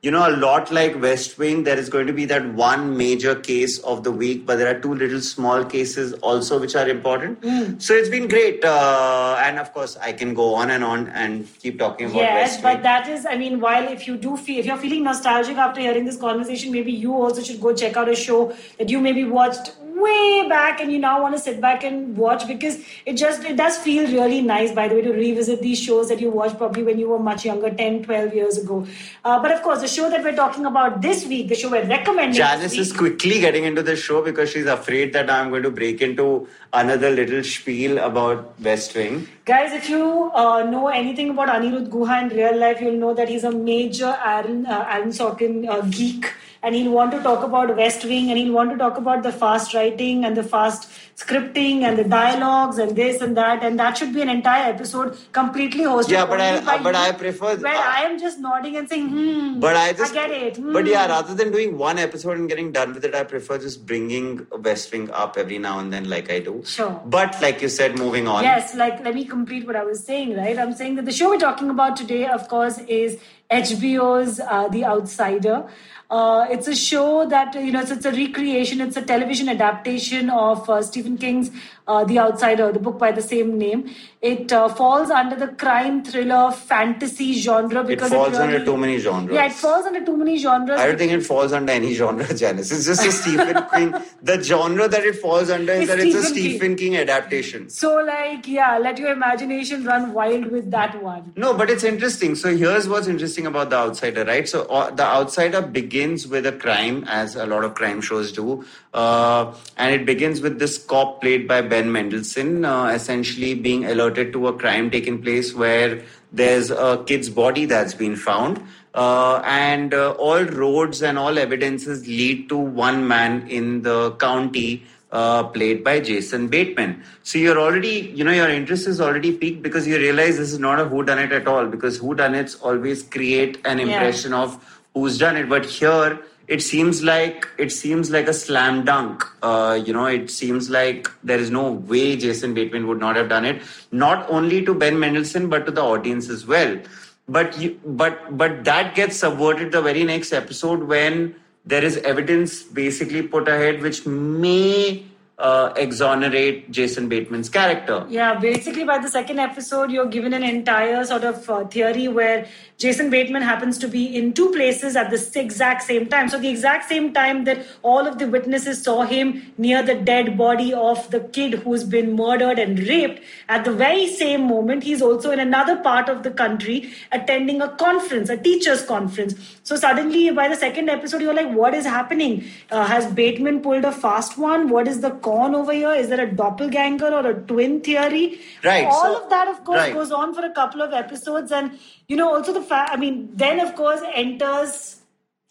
you 0.05 0.11
know, 0.11 0.29
a 0.29 0.37
lot 0.37 0.71
like 0.71 1.01
West 1.01 1.39
Wing, 1.39 1.65
there 1.65 1.79
is 1.79 1.89
going 1.89 2.07
to 2.07 2.13
be 2.13 2.27
that 2.27 2.47
one 2.53 2.95
major 2.95 3.35
case 3.35 3.79
of 3.79 4.05
the 4.05 4.13
week, 4.13 4.45
but 4.45 4.57
there 4.57 4.69
are 4.69 4.79
two 4.79 4.95
little 4.95 5.21
small 5.23 5.65
cases 5.65 6.13
also 6.31 6.61
which 6.61 6.77
are 6.77 6.87
important. 6.87 7.43
Hmm. 7.43 7.79
So 7.79 7.95
it's 7.95 8.11
been 8.11 8.29
great. 8.29 8.63
Uh, 8.63 9.37
and 9.41 9.59
of 9.59 9.73
course, 9.73 9.97
I 9.97 10.13
can 10.13 10.35
go 10.35 10.55
on 10.57 10.71
and 10.71 10.85
on 10.85 11.09
and 11.09 11.49
keep 11.59 11.79
talking 11.79 12.11
about 12.11 12.19
Yes, 12.19 12.51
West 12.51 12.63
but 12.63 12.83
that 12.83 13.09
is, 13.09 13.25
I 13.25 13.39
mean, 13.39 13.61
while 13.61 13.89
if 13.89 14.07
you 14.07 14.19
do 14.19 14.37
feel, 14.37 14.59
if 14.59 14.67
you're 14.67 14.77
feeling 14.77 15.05
nostalgic 15.05 15.57
after 15.57 15.81
hearing 15.81 16.05
this 16.05 16.19
conversation, 16.19 16.71
maybe 16.71 16.93
you 16.93 17.15
also 17.15 17.43
should 17.43 17.63
go 17.63 17.75
check 17.75 17.97
out 17.97 18.11
a 18.11 18.15
show 18.15 18.55
that 18.79 18.91
you 18.91 19.01
maybe 19.01 19.25
watched 19.25 19.73
way 19.95 20.49
back 20.49 20.81
and 20.81 20.93
you 20.93 20.99
now 20.99 21.23
want 21.23 21.35
to 21.35 21.41
sit 21.41 21.61
back 21.61 21.85
and 21.85 22.17
watch 22.17 22.47
because 22.47 22.79
it 23.07 23.15
just, 23.15 23.45
it 23.45 23.57
does 23.57 23.79
feel 23.79 24.07
really 24.07 24.41
nice, 24.41 24.73
by 24.73 24.89
the 24.89 24.95
way, 24.97 25.03
to 25.03 25.13
revisit 25.13 25.61
these 25.61 25.79
shows 25.81 26.09
that 26.09 26.21
you 26.21 26.31
watched 26.31 26.59
probably 26.59 26.83
when 26.83 26.99
you 26.99 27.09
were 27.09 27.19
much 27.19 27.45
younger, 27.45 27.71
10, 27.71 28.05
12 28.05 28.35
years 28.35 28.59
ago. 28.59 28.87
Uh, 29.25 29.41
but 29.41 29.53
of 29.53 29.63
course, 29.63 29.81
the 29.81 29.89
show 29.89 30.11
that 30.11 30.23
we're 30.23 30.35
talking 30.37 30.67
about 30.67 31.01
this 31.03 31.27
week, 31.27 31.49
the 31.49 31.55
show 31.55 31.71
we're 31.71 31.87
recommending. 31.87 32.35
Janice 32.35 32.77
is 32.77 32.93
quickly 32.93 33.41
getting 33.41 33.65
into 33.65 33.83
the 33.83 33.97
show 33.97 34.23
because 34.23 34.51
she's 34.51 34.67
afraid 34.67 35.13
that 35.13 35.31
I'm 35.31 35.51
going 35.51 35.63
to 35.63 35.71
break 35.71 36.01
into 36.01 36.49
another 36.73 37.11
little 37.11 37.43
spiel 37.45 37.99
about 37.99 38.59
West 38.61 38.95
Wing. 38.95 39.29
Guys, 39.45 39.73
if 39.73 39.89
you 39.89 40.31
uh, 40.35 40.63
know 40.65 40.89
anything 40.89 41.31
about 41.31 41.49
Anirudh 41.49 41.89
Guha 41.89 42.23
in 42.23 42.37
real 42.37 42.57
life, 42.59 42.81
you'll 42.81 42.97
know 42.97 43.15
that 43.15 43.29
he's 43.29 43.45
a 43.45 43.53
major 43.53 44.17
Aaron, 44.25 44.67
uh, 44.67 44.87
Aaron 44.91 45.11
Sorkin 45.11 45.69
uh, 45.69 45.83
geek. 45.83 46.33
And 46.65 46.75
he'll 46.75 46.93
want 46.93 47.13
to 47.13 47.23
talk 47.23 47.45
about 47.45 47.77
West 47.77 48.05
Wing 48.05 48.31
and 48.31 48.39
he'll 48.39 48.55
want 48.55 48.71
to 48.71 48.77
talk 48.77 48.97
about 48.97 49.23
the 49.23 49.33
fast 49.33 49.75
writing 49.75 50.25
and 50.25 50.37
the 50.37 50.43
fast 50.43 50.89
scripting 51.17 51.83
and 51.83 51.99
the 51.99 52.05
dialogues 52.05 52.79
and 52.79 52.97
this 52.97 53.21
and 53.21 53.37
that. 53.37 53.63
And 53.63 53.79
that 53.79 53.99
should 53.99 54.15
be 54.15 54.23
an 54.23 54.29
entire 54.29 54.71
episode 54.73 55.19
completely 55.33 55.85
hosted. 55.85 56.11
Yeah, 56.11 56.27
but 56.27 56.41
I- 56.41 56.79
but 56.83 56.95
you, 56.95 57.01
I 57.01 57.13
prefer- 57.13 57.57
Where 57.57 57.77
I 57.77 58.03
am 58.05 58.19
just 58.19 58.39
nodding 58.41 58.77
and 58.77 58.89
saying, 58.89 59.09
hmm. 59.09 59.61
But 59.61 59.77
I 59.77 59.93
just, 59.93 60.13
I 60.17 60.27
get 60.27 60.31
it. 60.31 60.55
But 60.73 60.85
hmm. 60.85 60.91
yeah, 60.91 61.07
rather 61.07 61.35
than 61.35 61.53
doing 61.53 61.77
one 61.79 61.99
episode 61.99 62.39
and 62.39 62.49
getting 62.49 62.73
done 62.73 62.95
with 62.95 63.05
it, 63.05 63.15
I 63.15 63.25
prefer 63.25 63.59
just 63.59 63.85
bringing 63.87 64.47
West 64.69 64.91
Wing 64.93 65.11
up 65.13 65.37
every 65.37 65.59
now 65.59 65.79
and 65.79 65.93
then, 65.93 66.09
like 66.09 66.31
I 66.31 66.41
do. 66.41 66.63
Sure. 66.65 67.01
But 67.05 67.41
like 67.43 67.63
you 67.63 67.69
said, 67.69 67.99
moving 67.99 68.27
on. 68.27 68.43
Yes, 68.43 68.75
like 68.75 69.05
let 69.05 69.15
me 69.15 69.25
complete 69.25 69.67
what 69.67 69.77
I 69.77 69.85
was 69.85 70.03
saying, 70.03 70.37
right? 70.37 70.59
I'm 70.59 70.75
saying 70.75 70.97
that 70.97 71.05
the 71.05 71.13
show 71.13 71.29
we're 71.31 71.39
talking 71.39 71.71
about 71.71 71.97
today, 71.97 72.27
of 72.27 72.49
course, 72.49 72.79
is 72.89 73.19
HBO's 73.51 74.41
uh, 74.41 74.69
The 74.69 74.85
Outsider. 74.85 75.69
Uh, 76.11 76.47
it's 76.51 76.69
a 76.69 76.77
show 76.77 77.27
that 77.29 77.55
you 77.55 77.73
know 77.73 77.81
it's, 77.81 77.91
it's 77.91 78.05
a 78.05 78.13
recreation. 78.13 78.81
It's 78.81 78.97
a 78.97 79.03
television 79.03 79.49
adaptation 79.49 80.31
of 80.31 80.69
uh, 80.69 80.83
Stephen 80.83 81.17
King's 81.17 81.51
uh, 81.87 82.05
The 82.05 82.19
Outsider, 82.19 82.73
the 82.73 82.79
book 82.79 82.99
by 82.99 83.13
the 83.13 83.23
same 83.23 83.59
name. 83.59 83.91
It 84.23 84.51
uh, 84.53 84.69
falls 84.69 85.11
under 85.11 85.37
the 85.37 85.49
crime 85.49 86.03
thriller 86.03 86.51
fantasy 86.51 87.35
genre 87.39 87.83
It 87.83 87.89
because 87.89 88.11
falls 88.11 88.31
really, 88.33 88.55
under 88.55 88.65
too 88.65 88.77
many 88.79 88.99
genres. 88.99 89.35
Yeah, 89.35 89.47
it 89.47 89.53
falls 89.53 89.85
under 89.85 90.03
too 90.05 90.17
many 90.17 90.39
genres. 90.39 90.81
I 90.81 90.87
don't 90.87 90.97
think 90.97 91.13
it 91.13 91.21
falls 91.27 91.53
under 91.53 91.73
any 91.73 91.93
genre, 91.95 92.33
Janice. 92.43 92.73
It's 92.73 92.87
just 92.87 93.05
a 93.05 93.13
Stephen 93.13 93.63
King. 93.75 93.95
The 94.23 94.43
genre 94.43 94.89
that 94.89 95.05
it 95.05 95.17
falls 95.17 95.51
under 95.51 95.73
is 95.75 95.81
It's 95.83 95.89
that 95.91 95.99
it's 96.01 96.15
a 96.15 96.23
Stephen 96.23 96.75
King. 96.77 96.93
King 96.93 96.97
adaptation. 96.97 97.69
so, 97.69 97.97
like, 97.97 98.49
yeah, 98.49 98.79
let 98.79 98.99
your 98.99 99.13
imagination 99.13 99.85
run 99.85 100.13
wild 100.15 100.47
with 100.47 100.71
that 100.71 101.03
one. 101.03 101.33
No, 101.37 101.53
but 101.53 101.69
it's 101.69 101.85
interesting. 101.85 102.35
So 102.35 102.57
here's 102.57 102.89
what's 102.89 103.07
interesting 103.09 103.47
about 103.47 103.69
The 103.71 103.77
Outsider, 103.77 104.25
right? 104.25 104.49
So 104.49 104.63
uh, 104.67 104.91
The 104.91 105.05
Outsider 105.05 105.61
begins 105.63 106.27
with 106.27 106.47
a 106.47 106.53
crime, 106.53 107.05
as 107.09 107.37
a 107.37 107.45
lot 107.45 107.63
of 107.65 107.75
crime 107.75 108.01
shows 108.01 108.33
do, 108.33 108.65
uh, 108.95 109.55
and 109.77 109.95
it 109.95 110.07
begins 110.07 110.41
with 110.41 110.59
this 110.59 110.79
cop 110.83 111.21
played 111.21 111.47
by 111.47 111.61
Ben 111.75 111.91
Mendelsohn, 111.91 112.65
uh, 112.65 112.87
essentially 112.99 113.53
being 113.55 113.85
alerted 113.85 114.33
to 114.35 114.47
a 114.49 114.53
crime 114.63 114.91
taking 114.97 115.21
place 115.21 115.53
where 115.63 116.03
there's 116.33 116.71
a 116.71 117.03
kid's 117.07 117.29
body 117.29 117.65
that's 117.67 117.95
been 117.95 118.15
found. 118.15 118.61
Uh, 118.95 119.43
and 119.45 119.93
uh, 119.93 120.13
all 120.13 120.45
roads 120.45 121.03
and 121.03 121.19
all 121.19 121.37
evidences 121.37 122.07
lead 122.07 122.49
to 122.49 122.57
one 122.57 123.09
man 123.09 123.49
in 123.49 123.83
the 123.83 124.13
county 124.27 124.85
uh, 125.11 125.43
played 125.57 125.83
by 125.83 125.99
Jason 125.99 126.47
Bateman. 126.47 127.03
So 127.25 127.39
you're 127.41 127.59
already, 127.59 128.13
you 128.19 128.23
know, 128.23 128.33
your 128.33 128.49
interest 128.49 128.87
is 128.87 129.01
already 129.01 129.33
peaked 129.33 129.63
because 129.63 129.89
you 129.89 129.97
realize 129.99 130.37
this 130.37 130.53
is 130.53 130.61
not 130.61 130.79
a 130.79 130.87
whodunit 130.87 131.33
at 131.33 131.49
all 131.49 131.67
because 131.67 131.99
whodunits 131.99 132.57
always 132.63 133.03
create 133.03 133.59
an 133.65 133.79
Yeah. 133.79 133.87
impression 133.95 134.33
of 134.33 134.57
who's 134.95 135.19
done 135.19 135.37
it. 135.37 135.49
But 135.49 135.65
here, 135.67 136.21
it 136.47 136.63
seems 136.63 137.03
like 137.03 137.47
it 137.59 137.71
seems 137.73 138.11
like 138.11 138.29
a 138.29 138.33
slam 138.33 138.85
dunk. 138.85 139.25
Uh, 139.43 139.81
you 139.85 139.93
know, 139.93 140.07
it 140.07 140.31
seems 140.31 140.69
like 140.69 141.09
there 141.23 141.39
is 141.39 141.51
no 141.51 141.73
way 141.73 142.17
Jason 142.17 142.55
Bateman 142.55 142.87
would 142.87 143.01
not 143.01 143.17
have 143.17 143.29
done 143.29 143.45
it. 143.45 143.63
Not 143.93 144.29
only 144.31 144.65
to 144.65 144.75
Ben 144.75 144.99
Mendelsohn, 144.99 145.49
but 145.49 145.65
to 145.67 145.73
the 145.73 145.83
audience 145.83 146.29
as 146.29 146.47
well. 146.47 146.79
But 147.27 147.59
you, 147.59 147.81
but 147.87 148.37
but 148.37 148.65
that 148.65 148.95
gets 148.95 149.17
subverted 149.17 149.73
the 149.73 149.81
very 149.81 150.05
next 150.05 150.33
episode 150.33 150.83
when 150.83 151.35
there 151.65 151.83
is 151.83 151.97
evidence 151.99 152.63
basically 152.63 153.23
put 153.23 153.49
ahead 153.49 153.81
which 153.81 154.05
may 154.07 155.07
uh, 155.39 155.73
exonerate 155.77 156.71
Jason 156.71 157.09
Bateman's 157.09 157.49
character. 157.49 158.07
Yeah, 158.09 158.39
basically 158.39 158.85
by 158.85 158.99
the 158.99 159.09
second 159.09 159.41
episode, 159.41 159.91
you're 159.91 160.07
given 160.07 160.33
an 160.33 160.45
entire 160.45 161.05
sort 161.05 161.25
of 161.25 161.51
uh, 161.51 161.65
theory 161.65 162.07
where 162.07 162.47
Jason 162.79 163.11
Bateman 163.11 163.43
happens 163.43 163.79
to 163.79 163.89
be 163.89 164.17
in 164.17 164.33
two 164.33 164.51
places 164.53 164.95
at 164.95 165.11
the 165.11 165.41
exact 165.41 165.83
same 165.83 166.07
time. 166.07 166.29
So, 166.29 166.39
the 166.39 166.49
exact 166.49 166.89
same 166.89 167.13
time 167.13 167.45
that 167.45 167.67
all 167.83 168.07
of 168.07 168.19
the 168.19 168.29
witnesses 168.29 168.83
saw 168.83 169.03
him 169.03 169.53
near 169.59 169.83
the 169.83 169.95
dead 169.95 170.37
body 170.39 170.73
of 170.73 171.11
the 171.11 171.21
kid 171.21 171.55
who's 171.55 171.83
been 171.83 172.15
murdered 172.15 172.59
and 172.59 172.79
raped, 172.79 173.23
at 173.49 173.65
the 173.65 173.73
very 173.73 174.07
same 174.07 174.43
moment, 174.43 174.85
he's 174.85 175.03
also 175.03 175.31
in 175.31 175.41
another 175.41 175.77
part 175.77 176.09
of 176.09 176.23
the 176.23 176.31
country 176.31 176.93
attending 177.11 177.61
a 177.61 177.69
conference, 177.77 178.29
a 178.29 178.37
teacher's 178.37 178.83
conference. 178.83 179.35
So, 179.65 179.77
suddenly 179.77 180.31
by 180.31 180.49
the 180.49 180.57
second 180.57 180.91
episode, 180.91 181.23
you're 181.23 181.35
like, 181.35 181.53
what 181.53 181.75
is 181.75 181.85
happening? 181.85 182.45
Uh, 182.71 182.85
has 182.87 183.07
Bateman 183.13 183.63
pulled 183.63 183.85
a 183.85 183.93
fast 183.93 184.37
one? 184.39 184.69
What 184.69 184.87
is 184.87 185.01
the 185.01 185.11
con 185.27 185.55
over 185.61 185.73
here? 185.73 185.93
Is 186.05 186.09
there 186.15 186.21
a 186.25 186.31
doppelganger 186.41 187.13
or 187.21 187.27
a 187.31 187.35
twin 187.53 187.81
theory? 187.81 188.25
Right, 188.63 188.85
All 188.87 189.03
so- 189.05 189.23
of 189.25 189.31
that, 189.31 189.49
of 189.49 189.65
course, 189.65 189.79
right. 189.85 189.95
goes 190.01 190.13
on 190.25 190.35
for 190.35 190.45
a 190.45 190.53
couple 190.61 190.83
of 190.89 190.93
episodes, 191.05 191.53
and 191.61 191.79
you 192.09 192.17
know, 192.17 192.35
also 192.35 192.53
the 192.53 192.63
fact. 192.75 192.93
I 192.93 192.97
mean, 193.07 193.31
then 193.45 193.61
of 193.69 193.75
course 193.81 194.01
enters 194.15 194.77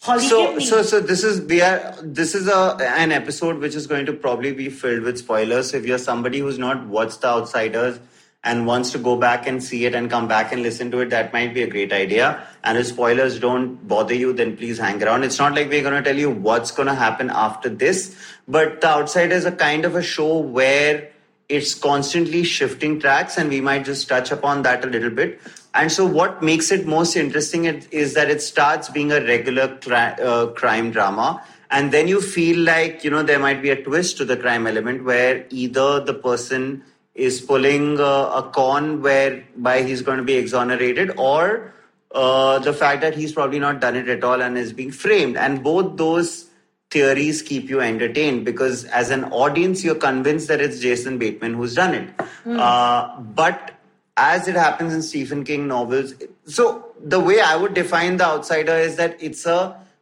Holly 0.01 0.27
So, 0.27 0.39
Gibney. 0.47 0.65
so, 0.65 0.81
so 0.83 0.99
this 0.99 1.23
is 1.23 1.41
we 1.49 1.61
are. 1.61 1.95
This 2.21 2.35
is 2.35 2.47
a 2.47 2.77
an 3.03 3.11
episode 3.17 3.59
which 3.67 3.75
is 3.81 3.87
going 3.87 4.05
to 4.07 4.13
probably 4.13 4.51
be 4.63 4.69
filled 4.69 5.03
with 5.03 5.17
spoilers. 5.19 5.71
So 5.71 5.77
if 5.77 5.85
you're 5.85 5.97
somebody 6.07 6.39
who's 6.39 6.59
not 6.59 6.85
watched 6.87 7.21
The 7.21 7.27
Outsiders 7.29 7.99
and 8.43 8.67
wants 8.67 8.91
to 8.91 8.97
go 8.97 9.15
back 9.15 9.47
and 9.47 9.63
see 9.63 9.85
it 9.85 9.95
and 9.95 10.09
come 10.09 10.27
back 10.27 10.51
and 10.51 10.61
listen 10.61 10.91
to 10.91 10.99
it, 10.99 11.09
that 11.09 11.31
might 11.31 11.53
be 11.53 11.63
a 11.63 11.67
great 11.67 11.93
idea. 11.93 12.45
And 12.63 12.77
if 12.77 12.87
spoilers 12.87 13.39
don't 13.39 13.87
bother 13.87 14.13
you, 14.13 14.33
then 14.33 14.57
please 14.57 14.77
hang 14.77 15.01
around. 15.01 15.23
It's 15.23 15.39
not 15.39 15.55
like 15.55 15.69
we're 15.69 15.81
going 15.81 15.93
to 15.93 16.01
tell 16.01 16.17
you 16.17 16.29
what's 16.29 16.71
going 16.71 16.87
to 16.87 16.95
happen 16.95 17.29
after 17.29 17.69
this, 17.69 18.15
but 18.47 18.81
The 18.81 18.89
Outside 18.89 19.31
is 19.31 19.45
a 19.45 19.51
kind 19.51 19.85
of 19.85 19.95
a 19.95 20.03
show 20.03 20.37
where 20.37 21.09
it's 21.49 21.73
constantly 21.73 22.43
shifting 22.43 22.99
tracks 22.99 23.37
and 23.37 23.49
we 23.49 23.61
might 23.61 23.85
just 23.85 24.07
touch 24.07 24.31
upon 24.31 24.63
that 24.63 24.83
a 24.83 24.87
little 24.87 25.09
bit 25.09 25.39
and 25.75 25.91
so 25.91 26.05
what 26.05 26.43
makes 26.43 26.71
it 26.71 26.85
most 26.85 27.15
interesting 27.15 27.65
is, 27.65 28.13
that 28.13 28.29
it 28.29 28.41
starts 28.41 28.89
being 28.89 29.11
a 29.11 29.19
regular 29.21 29.77
uh, 29.91 30.47
crime 30.47 30.91
drama 30.91 31.43
and 31.71 31.91
then 31.91 32.07
you 32.07 32.21
feel 32.21 32.59
like 32.59 33.03
you 33.03 33.09
know 33.09 33.23
there 33.23 33.39
might 33.39 33.61
be 33.61 33.71
a 33.71 33.83
twist 33.83 34.17
to 34.17 34.25
the 34.25 34.37
crime 34.37 34.67
element 34.67 35.03
where 35.03 35.45
either 35.49 35.99
the 35.99 36.13
person 36.13 36.83
is 37.15 37.41
pulling 37.41 37.99
uh, 37.99 38.41
a 38.41 38.49
con 38.53 39.01
whereby 39.01 39.83
he's 39.83 40.01
going 40.01 40.17
to 40.17 40.23
be 40.23 40.33
exonerated 40.33 41.11
or 41.17 41.73
uh, 42.13 42.59
the 42.59 42.73
fact 42.73 43.01
that 43.01 43.15
he's 43.15 43.33
probably 43.33 43.59
not 43.59 43.79
done 43.79 43.95
it 43.95 44.07
at 44.07 44.23
all 44.23 44.41
and 44.41 44.57
is 44.57 44.73
being 44.73 44.91
framed. 44.91 45.37
And 45.37 45.63
both 45.63 45.97
those 45.97 46.49
theories 46.93 47.41
keep 47.41 47.69
you 47.69 47.81
entertained 47.81 48.45
because 48.45 48.85
as 48.85 49.09
an 49.09 49.23
audience 49.25 49.83
you're 49.83 50.01
convinced 50.03 50.47
that 50.47 50.61
it's 50.61 50.79
jason 50.79 51.17
bateman 51.17 51.55
who's 51.55 51.73
done 51.73 51.95
it. 51.95 52.09
Uh, 52.45 53.19
but 53.19 53.73
as 54.15 54.47
it 54.47 54.55
happens 54.55 54.93
in 54.93 55.01
stephen 55.01 55.43
king 55.43 55.67
novels 55.67 56.13
so 56.45 56.65
the 57.03 57.19
way 57.19 57.41
i 57.41 57.55
would 57.55 57.73
define 57.73 58.17
the 58.17 58.23
outsider 58.23 58.75
is 58.75 58.95
that 58.95 59.17
it's 59.19 59.47
a 59.47 59.59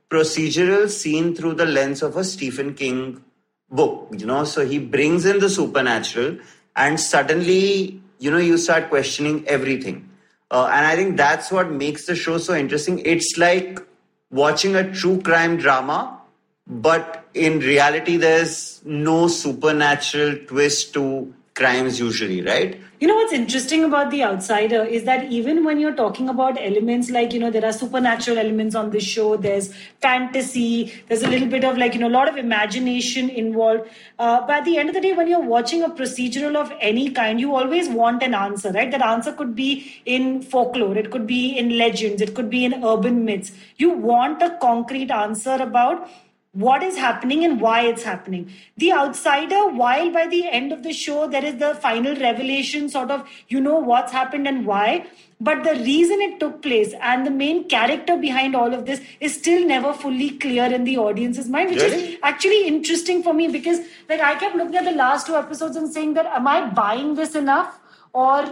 procedural 0.09 0.89
seen 0.89 1.33
through 1.33 1.53
the 1.53 1.65
lens 1.65 2.01
of 2.01 2.17
a 2.17 2.25
stephen 2.25 2.73
king 2.73 3.23
book 3.69 4.09
you 4.11 4.25
know? 4.25 4.43
So 4.43 4.65
he 4.65 4.77
brings 4.77 5.25
in 5.25 5.39
the 5.39 5.49
supernatural 5.49 6.39
and 6.75 6.99
suddenly 6.99 8.01
you 8.19 8.31
know 8.31 8.37
you 8.37 8.57
start 8.57 8.89
questioning 8.89 9.47
everything. 9.47 10.07
Uh, 10.51 10.69
and 10.73 10.85
i 10.85 10.95
think 10.97 11.15
that's 11.15 11.49
what 11.49 11.71
makes 11.71 12.05
the 12.05 12.15
show 12.15 12.37
so 12.37 12.53
interesting. 12.53 12.99
It's 12.99 13.37
like 13.37 13.79
watching 14.29 14.75
a 14.75 14.91
true 14.93 15.21
crime 15.21 15.57
drama 15.57 16.21
but 16.67 17.25
in 17.33 17.59
reality 17.59 18.17
there's 18.17 18.81
no 18.85 19.27
supernatural 19.27 20.37
twist 20.47 20.93
to 20.93 21.33
crimes 21.61 21.99
usually, 21.99 22.41
right? 22.41 22.79
You 22.99 23.07
know 23.07 23.15
what's 23.15 23.33
interesting 23.33 23.83
about 23.83 24.09
The 24.11 24.23
Outsider 24.23 24.83
is 24.83 25.03
that 25.05 25.31
even 25.31 25.63
when 25.63 25.79
you're 25.79 25.95
talking 25.95 26.29
about 26.29 26.57
elements 26.59 27.09
like, 27.09 27.33
you 27.33 27.39
know, 27.39 27.49
there 27.49 27.65
are 27.65 27.73
supernatural 27.73 28.37
elements 28.37 28.75
on 28.75 28.89
this 28.91 29.03
show, 29.03 29.37
there's 29.37 29.73
fantasy, 30.01 30.93
there's 31.07 31.23
a 31.23 31.27
little 31.27 31.47
bit 31.47 31.63
of 31.63 31.77
like, 31.77 31.93
you 31.95 31.99
know, 31.99 32.07
a 32.07 32.15
lot 32.17 32.29
of 32.29 32.37
imagination 32.37 33.29
involved. 33.29 33.89
Uh, 34.19 34.41
but 34.45 34.57
at 34.57 34.65
the 34.65 34.77
end 34.77 34.89
of 34.89 34.95
the 34.95 35.01
day, 35.01 35.13
when 35.13 35.27
you're 35.27 35.47
watching 35.53 35.83
a 35.83 35.89
procedural 35.89 36.55
of 36.55 36.71
any 36.79 37.09
kind, 37.09 37.39
you 37.39 37.55
always 37.55 37.89
want 37.89 38.23
an 38.23 38.33
answer, 38.33 38.71
right? 38.71 38.91
That 38.91 39.01
answer 39.03 39.33
could 39.33 39.55
be 39.55 40.01
in 40.05 40.41
folklore, 40.41 40.97
it 40.97 41.11
could 41.11 41.27
be 41.27 41.57
in 41.57 41.77
legends, 41.77 42.21
it 42.21 42.35
could 42.35 42.49
be 42.49 42.65
in 42.65 42.83
urban 42.83 43.23
myths. 43.25 43.51
You 43.77 43.91
want 43.91 44.41
a 44.41 44.57
concrete 44.61 45.11
answer 45.11 45.57
about 45.59 46.07
what 46.53 46.83
is 46.83 46.97
happening 46.97 47.45
and 47.45 47.61
why 47.61 47.81
it's 47.81 48.03
happening. 48.03 48.51
The 48.75 48.91
outsider, 48.91 49.69
while 49.69 50.11
by 50.11 50.27
the 50.27 50.49
end 50.49 50.73
of 50.73 50.83
the 50.83 50.91
show 50.91 51.27
there 51.27 51.45
is 51.45 51.57
the 51.59 51.75
final 51.75 52.13
revelation, 52.15 52.89
sort 52.89 53.09
of 53.09 53.27
you 53.47 53.61
know 53.61 53.75
what's 53.75 54.11
happened 54.11 54.47
and 54.47 54.65
why, 54.65 55.05
but 55.39 55.63
the 55.63 55.75
reason 55.75 56.19
it 56.19 56.39
took 56.41 56.61
place 56.61 56.93
and 57.01 57.25
the 57.25 57.31
main 57.31 57.69
character 57.69 58.17
behind 58.17 58.55
all 58.55 58.73
of 58.73 58.85
this 58.85 59.01
is 59.21 59.33
still 59.33 59.65
never 59.65 59.93
fully 59.93 60.31
clear 60.31 60.65
in 60.65 60.83
the 60.83 60.97
audience's 60.97 61.47
mind, 61.47 61.69
which 61.69 61.81
Really? 61.81 62.13
is 62.15 62.19
actually 62.21 62.67
interesting 62.67 63.23
for 63.23 63.33
me 63.33 63.47
because 63.47 63.79
like 64.09 64.19
I 64.19 64.35
kept 64.35 64.55
looking 64.55 64.75
at 64.75 64.83
the 64.83 64.91
last 64.91 65.27
two 65.27 65.35
episodes 65.35 65.77
and 65.77 65.91
saying 65.91 66.15
that 66.15 66.25
am 66.25 66.47
I 66.47 66.67
buying 66.69 67.15
this 67.15 67.33
enough 67.33 67.79
or 68.11 68.45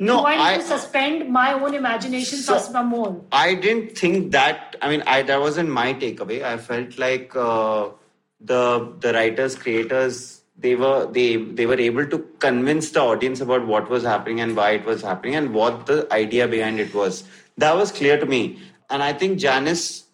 No, 0.00 0.20
do 0.20 0.26
I 0.26 0.36
need 0.36 0.42
I- 0.42 0.56
to 0.58 0.62
suspend 0.62 1.28
my 1.30 1.52
own 1.54 1.74
imagination 1.74 2.38
So- 2.38 2.54
for 2.54 2.60
some 2.72 2.86
more? 2.86 3.20
I 3.32 3.54
didn't 3.54 3.98
think 3.98 4.30
that. 4.32 4.76
I 4.80 4.88
mean, 4.88 5.02
I 5.06 5.22
that 5.22 5.40
wasn't 5.40 5.70
my 5.70 5.92
takeaway. 5.94 6.42
I 6.44 6.56
felt 6.56 6.98
like 6.98 7.34
uh, 7.34 7.88
the 8.40 8.92
the 9.00 9.12
writers, 9.12 9.56
creators, 9.56 10.40
they 10.56 10.74
were 10.76 11.06
they 11.10 11.36
they 11.36 11.66
were 11.66 11.80
able 11.88 12.06
to 12.06 12.18
convince 12.38 12.90
the 12.90 13.00
audience 13.00 13.40
about 13.40 13.66
what 13.66 13.90
was 13.90 14.04
happening 14.04 14.40
and 14.40 14.54
why 14.56 14.70
it 14.78 14.84
was 14.84 15.02
happening 15.02 15.34
and 15.34 15.52
what 15.52 15.86
the 15.86 16.06
idea 16.12 16.46
behind 16.46 16.78
it 16.78 16.94
was. 16.94 17.24
That 17.56 17.74
was 17.74 17.90
clear 17.90 18.18
to 18.20 18.26
me, 18.26 18.42
and 18.90 19.02
I 19.02 19.12
think 19.12 19.38
Janice 19.40 20.04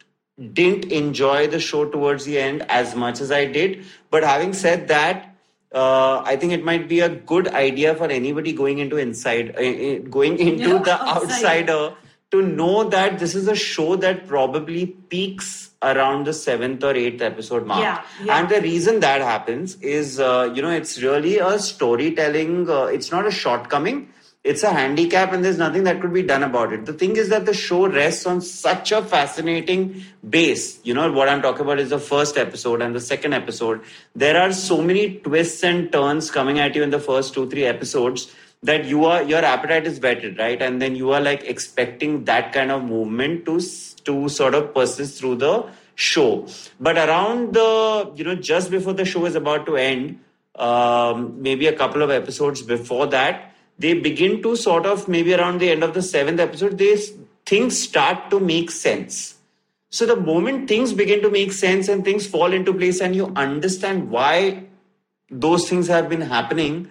didn't 0.55 0.91
enjoy 0.91 1.47
the 1.49 1.61
show 1.61 1.85
towards 1.85 2.25
the 2.25 2.39
end 2.39 2.65
as 2.71 2.97
much 2.97 3.21
as 3.21 3.31
I 3.31 3.45
did. 3.45 3.85
But 4.11 4.25
having 4.25 4.55
said 4.55 4.89
that. 4.89 5.31
Uh, 5.75 6.23
I 6.25 6.37
think 6.37 6.53
it 6.53 6.65
might 6.65 6.89
be 6.89 7.01
a 7.01 7.09
good 7.09 7.49
idea 7.49 7.95
for 7.97 8.07
anybody 8.07 8.53
going 8.53 8.79
into 8.79 8.97
inside, 8.97 9.57
uh, 9.57 9.99
going 10.09 10.39
into 10.49 10.69
Yeah, 10.69 10.79
the 10.79 11.03
outside. 11.03 11.69
outsider 11.69 11.95
to 12.31 12.43
know 12.43 12.85
that 12.85 13.19
this 13.19 13.35
is 13.35 13.49
a 13.49 13.55
show 13.55 13.97
that 13.97 14.27
probably 14.27 14.87
peaks 14.87 15.71
around 15.83 16.27
the 16.27 16.33
seventh 16.33 16.83
or 16.83 16.95
eighth 16.95 17.21
episode 17.23 17.67
mark. 17.67 17.81
Yeah, 17.81 18.03
yeah. 18.25 18.39
And 18.39 18.49
the 18.49 18.61
reason 18.61 19.01
that 19.01 19.21
happens 19.21 19.77
is, 19.83 20.19
uh, 20.19 20.51
you 20.55 20.63
know, 20.63 20.71
it's 20.71 21.01
really 21.03 21.39
a 21.39 21.59
storytelling, 21.59 22.71
uh, 22.71 22.85
it's 22.85 23.11
not 23.13 23.27
a 23.27 23.31
shortcoming. 23.31 24.09
It's 24.45 24.63
a 24.63 24.71
handicap, 24.71 25.33
and 25.33 25.43
there's 25.43 25.57
nothing 25.57 25.85
that 25.85 26.03
could 26.03 26.13
be 26.13 26.23
done 26.23 26.43
about 26.43 26.75
it. 26.75 26.85
The 26.85 26.93
thing 26.93 27.17
is 27.17 27.31
that 27.31 27.47
the 27.47 27.55
show 27.55 27.89
rests 27.89 28.27
on 28.27 28.43
such 28.43 28.93
a 28.93 29.03
fascinating 29.03 30.05
base. 30.29 30.81
You 30.85 30.93
know, 30.93 31.11
what 31.11 31.31
I'm 31.31 31.41
talking 31.41 31.63
about 31.63 31.79
is 31.81 31.89
the 31.89 31.99
first 31.99 32.37
episode 32.37 32.83
and 32.83 32.95
the 32.95 33.01
second 33.01 33.33
episode. 33.33 33.81
There 34.15 34.39
are 34.39 34.53
so 34.53 34.83
many 34.83 35.15
twists 35.21 35.65
and 35.65 35.91
turns 35.91 36.31
coming 36.31 36.59
at 36.59 36.75
you 36.75 36.83
in 36.83 36.91
the 36.91 37.01
first 37.01 37.33
two, 37.33 37.49
three 37.49 37.65
episodes 37.65 38.35
that 38.65 38.87
you 38.87 39.05
are 39.05 39.23
your 39.23 39.45
appetite 39.45 39.87
is 39.87 40.01
whetted 40.01 40.39
right 40.39 40.63
and 40.63 40.81
then 40.81 40.97
you 40.97 41.13
are 41.13 41.21
like 41.21 41.43
expecting 41.45 42.25
that 42.25 42.53
kind 42.53 42.73
of 42.73 42.83
movement 42.83 43.45
to 43.45 43.61
to 44.05 44.29
sort 44.29 44.55
of 44.55 44.73
persist 44.75 45.19
through 45.19 45.35
the 45.37 45.55
show 45.95 46.47
but 46.81 46.97
around 46.97 47.53
the 47.53 48.11
you 48.17 48.25
know 48.25 48.35
just 48.35 48.71
before 48.71 48.95
the 48.95 49.05
show 49.05 49.27
is 49.27 49.35
about 49.35 49.67
to 49.67 49.77
end 49.77 50.19
um, 50.55 51.43
maybe 51.43 51.67
a 51.67 51.77
couple 51.77 52.03
of 52.03 52.11
episodes 52.11 52.63
before 52.63 53.07
that 53.07 53.54
they 53.79 53.95
begin 53.95 54.43
to 54.43 54.57
sort 54.57 54.87
of 54.87 55.09
maybe 55.09 55.35
around 55.35 55.59
the 55.59 55.71
end 55.71 55.83
of 55.83 55.95
the 55.95 56.03
seventh 56.03 56.41
episode 56.41 56.79
they 56.79 56.97
things 57.45 57.79
start 57.79 58.31
to 58.31 58.41
make 58.41 58.71
sense 58.71 59.35
so 59.95 60.07
the 60.07 60.17
moment 60.17 60.69
things 60.69 60.93
begin 60.93 61.23
to 61.23 61.31
make 61.31 61.53
sense 61.53 61.89
and 61.89 62.05
things 62.05 62.27
fall 62.27 62.53
into 62.53 62.75
place 62.75 63.01
and 63.01 63.15
you 63.15 63.33
understand 63.37 64.11
why 64.11 64.65
those 65.31 65.69
things 65.69 65.87
have 65.87 66.09
been 66.09 66.21
happening, 66.21 66.89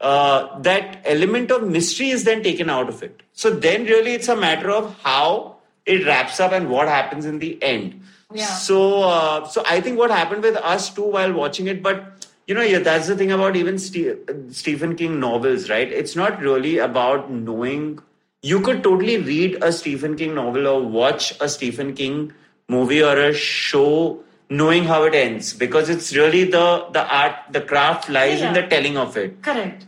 uh, 0.00 0.60
that 0.60 1.00
element 1.04 1.50
of 1.50 1.66
mystery 1.66 2.10
is 2.10 2.22
then 2.22 2.44
taken 2.44 2.70
out 2.70 2.88
of 2.88 3.02
it. 3.02 3.24
So 3.32 3.50
then 3.50 3.86
really 3.86 4.12
it's 4.12 4.28
a 4.28 4.36
matter 4.36 4.70
of 4.70 4.96
how 5.02 5.56
it 5.84 6.06
wraps 6.06 6.38
up 6.38 6.52
and 6.52 6.70
what 6.70 6.86
happens 6.86 7.24
in 7.24 7.40
the 7.40 7.60
end. 7.60 8.00
Yeah. 8.32 8.46
So 8.46 9.02
uh, 9.02 9.48
so 9.48 9.64
I 9.66 9.80
think 9.80 9.98
what 9.98 10.12
happened 10.12 10.44
with 10.44 10.56
us 10.56 10.94
too 10.94 11.10
while 11.10 11.32
watching 11.32 11.66
it, 11.66 11.82
but 11.82 12.24
you 12.46 12.54
know, 12.54 12.62
yeah, 12.62 12.78
that's 12.78 13.06
the 13.08 13.16
thing 13.16 13.32
about 13.32 13.56
even 13.56 13.78
Ste- 13.78 14.18
Stephen 14.50 14.94
King 14.96 15.18
novels, 15.20 15.70
right? 15.70 15.90
It's 15.90 16.14
not 16.16 16.40
really 16.40 16.78
about 16.78 17.30
knowing. 17.30 18.00
You 18.42 18.60
could 18.60 18.82
totally 18.82 19.16
read 19.18 19.62
a 19.62 19.72
Stephen 19.72 20.16
King 20.16 20.34
novel 20.34 20.66
or 20.66 20.82
watch 20.82 21.32
a 21.40 21.48
Stephen 21.48 21.94
King 21.94 22.32
movie 22.68 23.02
or 23.02 23.18
a 23.18 23.32
show 23.32 24.20
knowing 24.50 24.84
how 24.84 25.04
it 25.04 25.14
ends 25.14 25.54
because 25.54 25.88
it's 25.88 26.14
really 26.14 26.44
the 26.44 26.86
the 26.92 27.02
art 27.20 27.34
the 27.50 27.60
craft 27.62 28.10
lies 28.10 28.40
in 28.42 28.54
Yeah. 28.54 28.60
the 28.60 28.66
telling 28.68 28.98
of 28.98 29.16
it 29.16 29.40
Correct. 29.42 29.86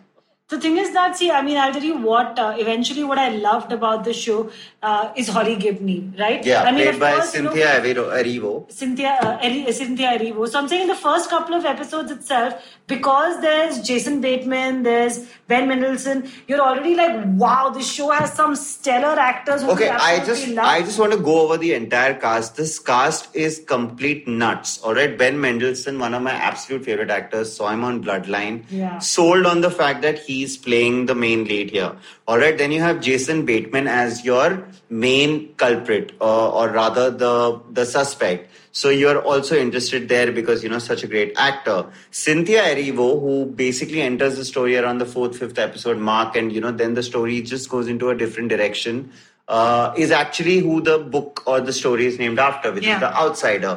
The 0.49 0.61
thing 0.61 0.77
is 0.77 0.93
that, 0.93 1.17
see, 1.17 1.29
I 1.29 1.43
mean, 1.43 1.57
I'll 1.57 1.73
tell 1.73 1.83
you 1.83 1.99
what, 1.99 2.39
uh, 2.39 2.55
eventually, 2.57 3.03
what 3.03 3.19
I 3.19 3.31
loved 3.31 3.73
about 3.73 4.05
the 4.05 4.13
show 4.13 4.49
uh, 4.81 5.13
is 5.17 5.27
Holly 5.27 5.57
Gibney, 5.57 6.13
right? 6.17 6.47
yeah 6.47 6.63
I 6.63 6.71
mean, 6.71 6.85
played 6.85 7.01
by 7.01 7.15
course, 7.15 7.35
you 7.35 7.43
know, 7.43 7.51
cynthia 7.51 7.81
Erivo. 7.81 8.71
Cynthia, 8.71 9.19
uh, 9.23 9.39
Eri- 9.43 9.73
Cynthia 9.73 10.17
Erivo. 10.17 10.49
So 10.49 10.61
I'm 10.61 10.69
saying 10.69 10.83
in 10.83 10.87
the 10.87 10.95
first 10.95 11.29
couple 11.31 11.57
of 11.57 11.65
episodes 11.65 12.13
itself, 12.13 12.55
because 12.87 13.41
there's 13.41 13.81
Jason 13.81 14.21
Bateman, 14.21 14.85
there's 14.85 15.27
Ben 15.49 15.67
Mendelsohn, 15.69 16.31
you're 16.47 16.61
already 16.61 16.95
like, 16.95 17.25
wow, 17.27 17.71
this 17.71 17.93
show 17.93 18.11
has 18.13 18.33
some 18.33 18.55
stellar 18.55 19.19
actors 19.19 19.63
who 19.63 19.73
Okay, 19.73 19.89
I 19.89 20.25
just 20.25 20.47
love. 20.47 20.65
I 20.65 20.81
just 20.83 21.01
want 21.01 21.11
to 21.11 21.19
go 21.19 21.41
over 21.41 21.59
the 21.59 21.75
entire 21.75 22.15
cast. 22.15 22.55
This 22.55 22.79
cast 22.79 23.35
is 23.35 23.65
complete 23.67 24.29
nuts. 24.29 24.81
All 24.83 24.95
right, 24.95 25.19
Ben 25.19 25.41
Mendelsohn, 25.41 25.99
one 25.99 26.15
of 26.15 26.23
my 26.23 26.31
absolute 26.31 26.85
favorite 26.85 27.11
actors, 27.11 27.53
saw 27.53 27.71
him 27.71 27.83
on 27.83 28.01
Bloodline. 28.05 28.63
Yeah. 28.71 29.01
Sold 29.01 29.45
on 29.45 29.61
the 29.61 29.73
fact 29.73 30.03
that 30.03 30.19
he's 30.37 30.57
playing 30.67 31.01
the 31.11 31.15
main 31.25 31.45
lead 31.53 31.71
here. 31.79 31.93
All 32.29 32.39
right, 32.45 32.59
then 32.63 32.73
you 32.77 32.81
have 32.87 33.01
Jason 33.09 33.45
Bateman 33.51 33.87
as 33.97 34.25
your 34.25 34.51
main 34.91 35.35
culprit, 35.65 36.13
uh, 36.21 36.51
or 36.61 36.69
rather 36.79 37.11
the 37.25 37.35
the 37.81 37.85
suspect. 37.97 38.51
So 38.81 38.91
you're 38.91 39.21
also 39.33 39.57
interested 39.59 40.09
there 40.15 40.31
because 40.39 40.63
you 40.63 40.69
know 40.73 40.79
such 40.87 41.03
a 41.03 41.07
great 41.13 41.31
actor. 41.45 41.77
Cynthia 42.23 42.65
Erivo, 42.73 43.07
who 43.27 43.37
basically 43.61 44.03
enters 44.09 44.37
the 44.41 44.45
story 44.49 44.77
around 44.81 44.99
the 45.05 45.07
fourth, 45.15 45.39
fifth 45.45 45.59
episode 45.69 45.99
mark, 46.11 46.37
and 46.43 46.53
you 46.59 46.61
know 46.67 46.73
then 46.83 46.93
the 47.01 47.07
story 47.13 47.41
just 47.55 47.71
goes 47.77 47.89
into 47.95 48.11
a 48.11 48.19
different 48.25 48.51
direction. 48.57 49.01
Uh, 49.49 49.95
is 49.97 50.11
actually 50.11 50.59
who 50.59 50.81
the 50.87 50.99
book 51.17 51.43
or 51.47 51.61
the 51.61 51.73
story 51.73 52.07
is 52.07 52.19
named 52.19 52.39
after, 52.45 52.73
which 52.77 52.85
Yeah. 52.85 52.95
is 52.97 53.01
the 53.03 53.11
Outsider. 53.25 53.75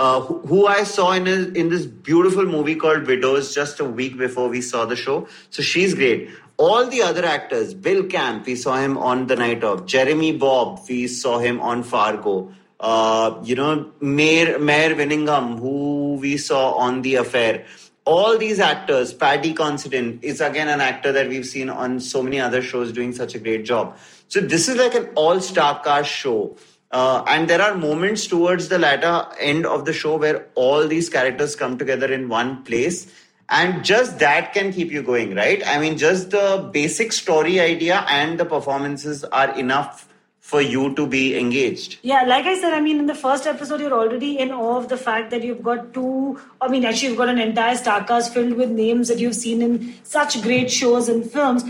Uh, 0.00 0.18
who, 0.20 0.38
who 0.50 0.66
I 0.66 0.84
saw 0.84 1.12
in 1.12 1.26
a, 1.28 1.38
in 1.60 1.68
this 1.68 1.84
beautiful 1.84 2.46
movie 2.46 2.74
called 2.74 3.06
Widows 3.06 3.54
just 3.54 3.80
a 3.80 3.84
week 3.84 4.16
before 4.16 4.48
we 4.48 4.62
saw 4.62 4.86
the 4.86 4.96
show. 4.96 5.28
So 5.50 5.62
she's 5.62 5.92
great. 5.92 6.30
All 6.56 6.86
the 6.86 7.02
other 7.02 7.22
actors, 7.22 7.74
Bill 7.74 8.04
Camp, 8.04 8.46
we 8.46 8.54
saw 8.54 8.76
him 8.76 8.96
on 8.96 9.26
The 9.26 9.36
Night 9.36 9.62
Of. 9.62 9.84
Jeremy 9.84 10.32
Bobb, 10.32 10.80
we 10.88 11.06
saw 11.06 11.38
him 11.38 11.60
on 11.60 11.82
Fargo. 11.82 12.50
Uh, 12.78 13.42
you 13.42 13.54
know, 13.54 13.92
Mare, 14.00 14.58
Mare 14.58 14.94
Winningham, 14.94 15.58
who 15.58 16.14
we 16.14 16.38
saw 16.38 16.72
on 16.76 17.02
The 17.02 17.16
Affair. 17.16 17.66
All 18.06 18.38
these 18.38 18.58
actors, 18.58 19.12
Paddy 19.12 19.52
Considine 19.52 20.18
is 20.22 20.40
again 20.40 20.68
an 20.68 20.80
actor 20.80 21.12
that 21.12 21.28
we've 21.28 21.44
seen 21.44 21.68
on 21.68 22.00
so 22.00 22.22
many 22.22 22.40
other 22.40 22.62
shows 22.62 22.90
doing 22.90 23.12
such 23.12 23.34
a 23.34 23.38
great 23.38 23.66
job. 23.66 23.98
So 24.28 24.40
this 24.40 24.66
is 24.66 24.76
like 24.76 24.94
an 24.94 25.10
all-star 25.14 25.82
cast 25.82 26.10
show. 26.10 26.56
Uh, 26.90 27.22
and 27.28 27.48
there 27.48 27.62
are 27.62 27.76
moments 27.76 28.26
towards 28.26 28.68
the 28.68 28.78
latter 28.78 29.26
end 29.38 29.64
of 29.64 29.84
the 29.84 29.92
show 29.92 30.16
where 30.16 30.46
all 30.54 30.88
these 30.88 31.08
characters 31.08 31.54
come 31.54 31.78
together 31.78 32.12
in 32.12 32.28
one 32.28 32.64
place. 32.64 33.12
And 33.48 33.84
just 33.84 34.18
that 34.20 34.52
can 34.52 34.72
keep 34.72 34.92
you 34.92 35.02
going, 35.02 35.34
right? 35.34 35.62
I 35.66 35.78
mean, 35.78 35.98
just 35.98 36.30
the 36.30 36.68
basic 36.72 37.12
story 37.12 37.58
idea 37.60 38.04
and 38.08 38.38
the 38.38 38.44
performances 38.44 39.24
are 39.24 39.56
enough 39.58 40.08
for 40.40 40.60
you 40.60 40.94
to 40.94 41.06
be 41.06 41.38
engaged. 41.38 41.98
Yeah, 42.02 42.22
like 42.22 42.44
I 42.46 42.58
said, 42.58 42.72
I 42.72 42.80
mean, 42.80 42.98
in 42.98 43.06
the 43.06 43.14
first 43.14 43.46
episode, 43.46 43.80
you're 43.80 43.92
already 43.92 44.38
in 44.38 44.50
awe 44.50 44.78
of 44.78 44.88
the 44.88 44.96
fact 44.96 45.30
that 45.30 45.44
you've 45.44 45.62
got 45.62 45.92
two, 45.94 46.40
I 46.60 46.68
mean, 46.68 46.84
actually, 46.84 47.08
you've 47.08 47.18
got 47.18 47.28
an 47.28 47.38
entire 47.38 47.76
star 47.76 48.02
cast 48.04 48.34
filled 48.34 48.54
with 48.54 48.70
names 48.70 49.08
that 49.08 49.18
you've 49.18 49.36
seen 49.36 49.62
in 49.62 49.94
such 50.02 50.42
great 50.42 50.70
shows 50.70 51.08
and 51.08 51.30
films. 51.30 51.62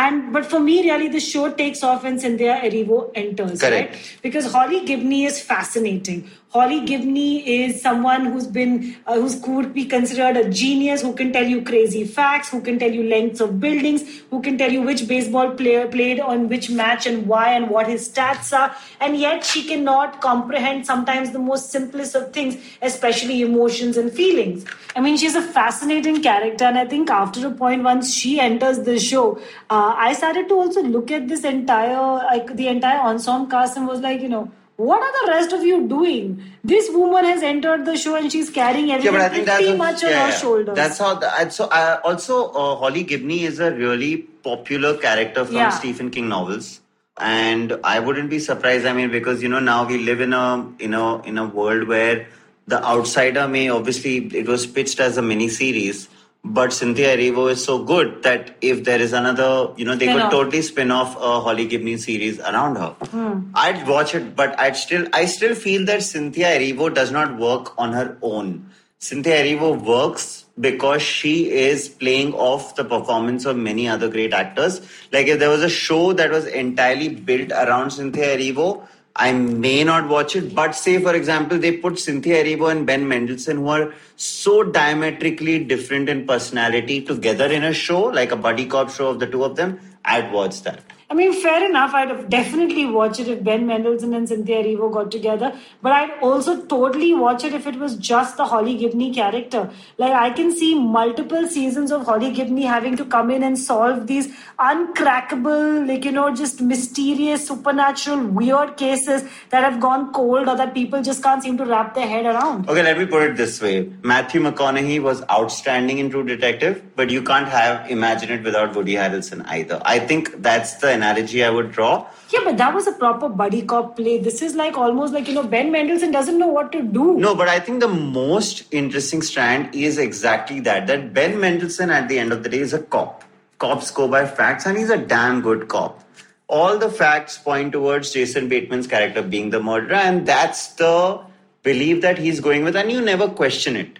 And 0.00 0.32
but 0.32 0.46
for 0.46 0.60
me, 0.60 0.74
really, 0.88 1.08
the 1.08 1.20
show 1.20 1.50
takes 1.60 1.82
off 1.82 2.04
when 2.04 2.18
Cynthia 2.24 2.60
Erivo 2.64 3.10
enters. 3.14 3.60
Correct. 3.60 3.94
Right? 3.94 4.18
Because 4.22 4.52
Holly 4.52 4.84
Gibney 4.90 5.24
is 5.24 5.40
fascinating. 5.40 6.30
Holly 6.50 6.80
Gibney 6.80 7.46
is 7.46 7.82
someone 7.82 8.24
who's 8.24 8.46
been, 8.46 8.96
uh, 9.06 9.16
who's 9.16 9.38
could 9.38 9.74
be 9.74 9.84
considered 9.84 10.34
a 10.34 10.48
genius, 10.48 11.02
who 11.02 11.12
can 11.12 11.30
tell 11.30 11.46
you 11.46 11.60
crazy 11.62 12.04
facts, 12.04 12.48
who 12.48 12.62
can 12.62 12.78
tell 12.78 12.90
you 12.90 13.02
lengths 13.02 13.40
of 13.40 13.60
buildings, 13.60 14.22
who 14.30 14.40
can 14.40 14.56
tell 14.56 14.72
you 14.72 14.80
which 14.80 15.06
baseball 15.06 15.50
player 15.50 15.86
played 15.86 16.20
on 16.20 16.48
which 16.48 16.70
match 16.70 17.04
and 17.04 17.26
why 17.26 17.52
and 17.52 17.68
what 17.68 17.86
his 17.86 18.08
stats 18.08 18.56
are. 18.58 18.74
And 18.98 19.18
yet 19.18 19.44
she 19.44 19.62
cannot 19.62 20.22
comprehend 20.22 20.86
sometimes 20.86 21.32
the 21.32 21.38
most 21.38 21.70
simplest 21.70 22.14
of 22.14 22.32
things, 22.32 22.56
especially 22.80 23.42
emotions 23.42 23.98
and 23.98 24.10
feelings. 24.10 24.64
I 24.96 25.00
mean, 25.00 25.18
she's 25.18 25.34
a 25.34 25.42
fascinating 25.42 26.22
character, 26.22 26.64
and 26.64 26.78
I 26.78 26.86
think 26.86 27.10
after 27.10 27.46
a 27.46 27.50
point, 27.50 27.82
once 27.82 28.14
she 28.14 28.40
enters 28.40 28.78
the 28.80 28.98
show, 28.98 29.36
uh, 29.68 29.94
I 29.96 30.14
started 30.14 30.48
to 30.48 30.54
also 30.54 30.82
look 30.82 31.10
at 31.10 31.28
this 31.28 31.44
entire, 31.44 32.24
like 32.24 32.56
the 32.56 32.68
entire 32.68 33.00
ensemble 33.00 33.50
cast, 33.50 33.76
and 33.76 33.86
was 33.86 34.00
like, 34.00 34.22
you 34.22 34.30
know, 34.30 34.50
what 34.78 35.02
are 35.02 35.26
the 35.26 35.32
rest 35.32 35.52
of 35.52 35.62
you 35.64 35.86
doing? 35.88 36.40
This 36.62 36.88
woman 36.90 37.24
has 37.24 37.42
entered 37.42 37.84
the 37.84 37.96
show 37.96 38.14
and 38.16 38.30
she's 38.30 38.48
carrying 38.48 38.90
everything 38.92 39.12
Yeah, 39.12 39.18
but 39.18 39.30
I 39.30 39.34
think 39.34 39.46
that's 39.46 39.58
pretty 39.58 39.72
a- 39.74 39.76
much 39.76 40.04
on 40.04 40.10
yeah, 40.10 40.26
her 40.30 40.36
shoulders. 40.38 40.76
That's 40.76 40.98
how. 40.98 41.14
The, 41.16 41.50
so 41.50 41.64
uh, 41.64 42.00
also, 42.04 42.50
uh, 42.52 42.76
Holly 42.76 43.02
Gibney 43.02 43.42
is 43.44 43.58
a 43.58 43.72
really 43.72 44.18
popular 44.18 44.96
character 44.96 45.44
from 45.44 45.56
Yeah. 45.56 45.70
Stephen 45.70 46.10
King 46.10 46.28
novels, 46.28 46.80
and 47.18 47.78
I 47.82 47.98
wouldn't 47.98 48.30
be 48.30 48.38
surprised. 48.38 48.86
I 48.86 48.92
mean, 48.92 49.10
because 49.10 49.42
you 49.42 49.48
know 49.48 49.58
now 49.58 49.84
we 49.84 49.98
live 49.98 50.20
in 50.20 50.32
a 50.32 50.66
in 50.78 50.94
a 50.94 51.22
in 51.22 51.38
a 51.38 51.46
world 51.46 51.88
where 51.88 52.26
the 52.68 52.80
outsider 52.84 53.48
may 53.48 53.68
obviously 53.70 54.16
it 54.42 54.46
was 54.46 54.64
pitched 54.66 55.00
as 55.00 55.16
a 55.16 55.22
mini 55.22 55.48
series. 55.48 56.08
But 56.44 56.72
Cynthia 56.72 57.16
Erivo 57.16 57.50
is 57.50 57.62
so 57.62 57.82
good 57.84 58.22
that 58.22 58.56
if 58.60 58.84
there 58.84 59.00
is 59.00 59.12
another, 59.12 59.72
you 59.76 59.84
know, 59.84 59.96
they 59.96 60.06
Spin-off. 60.06 60.30
could 60.30 60.36
totally 60.36 60.62
spin 60.62 60.90
off 60.90 61.16
a 61.16 61.40
Holly 61.40 61.66
Gibney 61.66 61.96
series 61.96 62.38
around 62.40 62.76
her. 62.76 62.90
Hmm. 63.10 63.50
I'd 63.54 63.86
watch 63.86 64.14
it, 64.14 64.34
but 64.34 64.58
I'd 64.58 64.76
still, 64.76 65.06
I 65.12 65.26
still 65.26 65.54
feel 65.54 65.84
that 65.86 66.02
Cynthia 66.02 66.58
Erivo 66.58 66.94
does 66.94 67.10
not 67.10 67.38
work 67.38 67.78
on 67.78 67.92
her 67.92 68.16
own. 68.22 68.70
Cynthia 69.00 69.44
Erivo 69.44 69.80
works 69.80 70.46
because 70.58 71.02
she 71.02 71.50
is 71.50 71.88
playing 71.88 72.34
off 72.34 72.74
the 72.76 72.84
performance 72.84 73.44
of 73.44 73.56
many 73.56 73.88
other 73.88 74.08
great 74.08 74.32
actors. 74.32 74.80
Like 75.12 75.26
if 75.26 75.38
there 75.38 75.50
was 75.50 75.62
a 75.62 75.68
show 75.68 76.12
that 76.14 76.30
was 76.30 76.46
entirely 76.46 77.08
built 77.08 77.52
around 77.52 77.90
Cynthia 77.90 78.36
Erivo, 78.36 78.86
I 79.18 79.32
may 79.32 79.82
not 79.82 80.08
watch 80.08 80.36
it. 80.36 80.54
But 80.54 80.76
say, 80.76 80.98
for 81.02 81.14
example, 81.14 81.58
they 81.58 81.76
put 81.76 81.98
Cynthia 81.98 82.44
Erivo 82.44 82.70
and 82.70 82.86
Ben 82.86 83.06
Mendelsohn, 83.08 83.56
who 83.56 83.68
are 83.68 83.94
so 84.16 84.62
diametrically 84.62 85.64
different 85.64 86.08
in 86.08 86.26
personality, 86.26 87.02
together 87.02 87.46
in 87.46 87.64
a 87.64 87.72
show, 87.72 88.00
like 88.04 88.30
a 88.30 88.36
buddy 88.36 88.66
cop 88.66 88.90
show 88.90 89.08
of 89.08 89.18
the 89.18 89.26
two 89.26 89.42
of 89.44 89.56
them. 89.56 89.80
I'd 90.04 90.32
watch 90.32 90.62
that. 90.62 90.80
I 91.10 91.14
mean, 91.14 91.32
fair 91.32 91.64
enough. 91.64 91.94
I'd 91.94 92.10
have 92.10 92.28
definitely 92.28 92.84
watch 92.84 93.18
it 93.18 93.28
if 93.28 93.42
Ben 93.42 93.66
Mendelsohn 93.66 94.12
and 94.12 94.28
Cynthia 94.28 94.62
Erivo 94.62 94.92
got 94.92 95.10
together. 95.10 95.54
But 95.80 95.92
I'd 95.92 96.10
also 96.20 96.66
totally 96.66 97.14
watch 97.14 97.44
it 97.44 97.54
if 97.54 97.66
it 97.66 97.76
was 97.76 97.96
just 97.96 98.36
the 98.36 98.44
Holly 98.44 98.76
Gibney 98.76 99.14
character. 99.14 99.70
Like, 99.96 100.12
I 100.12 100.28
can 100.28 100.54
see 100.54 100.74
multiple 100.74 101.48
seasons 101.48 101.92
of 101.92 102.04
Holly 102.04 102.30
Gibney 102.30 102.64
having 102.64 102.94
to 102.98 103.06
come 103.06 103.30
in 103.30 103.42
and 103.42 103.58
solve 103.58 104.06
these 104.06 104.28
uncrackable, 104.58 105.88
like, 105.88 106.04
you 106.04 106.12
know, 106.12 106.34
just 106.34 106.60
mysterious, 106.60 107.48
supernatural, 107.48 108.26
weird 108.26 108.76
cases 108.76 109.22
that 109.48 109.64
have 109.64 109.80
gone 109.80 110.12
cold 110.12 110.46
or 110.46 110.56
that 110.56 110.74
people 110.74 111.02
just 111.02 111.22
can't 111.22 111.42
seem 111.42 111.56
to 111.56 111.64
wrap 111.64 111.94
their 111.94 112.06
head 112.06 112.26
around. 112.26 112.68
Okay, 112.68 112.82
let 112.82 112.98
me 112.98 113.06
put 113.06 113.22
it 113.22 113.36
this 113.38 113.62
way. 113.62 113.90
Matthew 114.02 114.42
McConaughey 114.42 115.02
was 115.02 115.22
outstanding 115.30 115.96
in 115.96 116.10
True 116.10 116.24
Detective, 116.24 116.82
but 116.96 117.08
you 117.08 117.22
can't 117.22 117.48
have 117.48 117.90
Imagine 117.90 118.30
It 118.30 118.42
without 118.42 118.76
Woody 118.76 118.96
Harrelson 118.96 119.42
either. 119.46 119.80
I 119.86 120.00
think 120.00 120.42
that's 120.42 120.74
the 120.74 120.97
analogy 120.98 121.42
I 121.44 121.50
would 121.56 121.72
draw. 121.72 122.06
Yeah, 122.32 122.40
but 122.44 122.58
that 122.58 122.74
was 122.74 122.86
a 122.86 122.92
proper 122.92 123.28
buddy 123.28 123.62
cop 123.72 123.96
play. 123.96 124.18
This 124.18 124.42
is 124.48 124.54
like 124.54 124.76
almost 124.76 125.14
like, 125.14 125.28
you 125.28 125.34
know, 125.34 125.44
Ben 125.54 125.72
Mendelsohn 125.72 126.10
doesn't 126.16 126.38
know 126.38 126.48
what 126.48 126.72
to 126.72 126.82
do. 126.82 127.06
No, 127.18 127.34
but 127.34 127.48
I 127.48 127.60
think 127.60 127.80
the 127.80 127.88
most 127.88 128.64
interesting 128.80 129.22
strand 129.22 129.74
is 129.74 129.98
exactly 129.98 130.60
that. 130.60 130.86
That 130.86 131.14
Ben 131.14 131.38
Mendelsohn 131.40 131.90
at 131.90 132.08
the 132.08 132.18
end 132.18 132.32
of 132.32 132.42
the 132.42 132.48
day 132.56 132.60
is 132.66 132.74
a 132.74 132.82
cop. 132.96 133.24
Cops 133.58 133.90
go 133.90 134.08
by 134.08 134.26
facts 134.26 134.66
and 134.66 134.76
he's 134.78 134.90
a 134.90 134.98
damn 134.98 135.40
good 135.40 135.68
cop. 135.68 136.04
All 136.48 136.78
the 136.78 136.90
facts 136.90 137.38
point 137.38 137.72
towards 137.72 138.12
Jason 138.12 138.48
Bateman's 138.48 138.86
character 138.86 139.22
being 139.22 139.50
the 139.50 139.60
murderer, 139.60 139.96
and 139.96 140.26
that's 140.26 140.68
the 140.74 141.20
belief 141.62 142.00
that 142.02 142.16
he's 142.16 142.40
going 142.40 142.64
with, 142.64 142.76
and 142.76 142.90
you 142.90 143.02
never 143.02 143.28
question 143.28 143.76
it. 143.76 143.98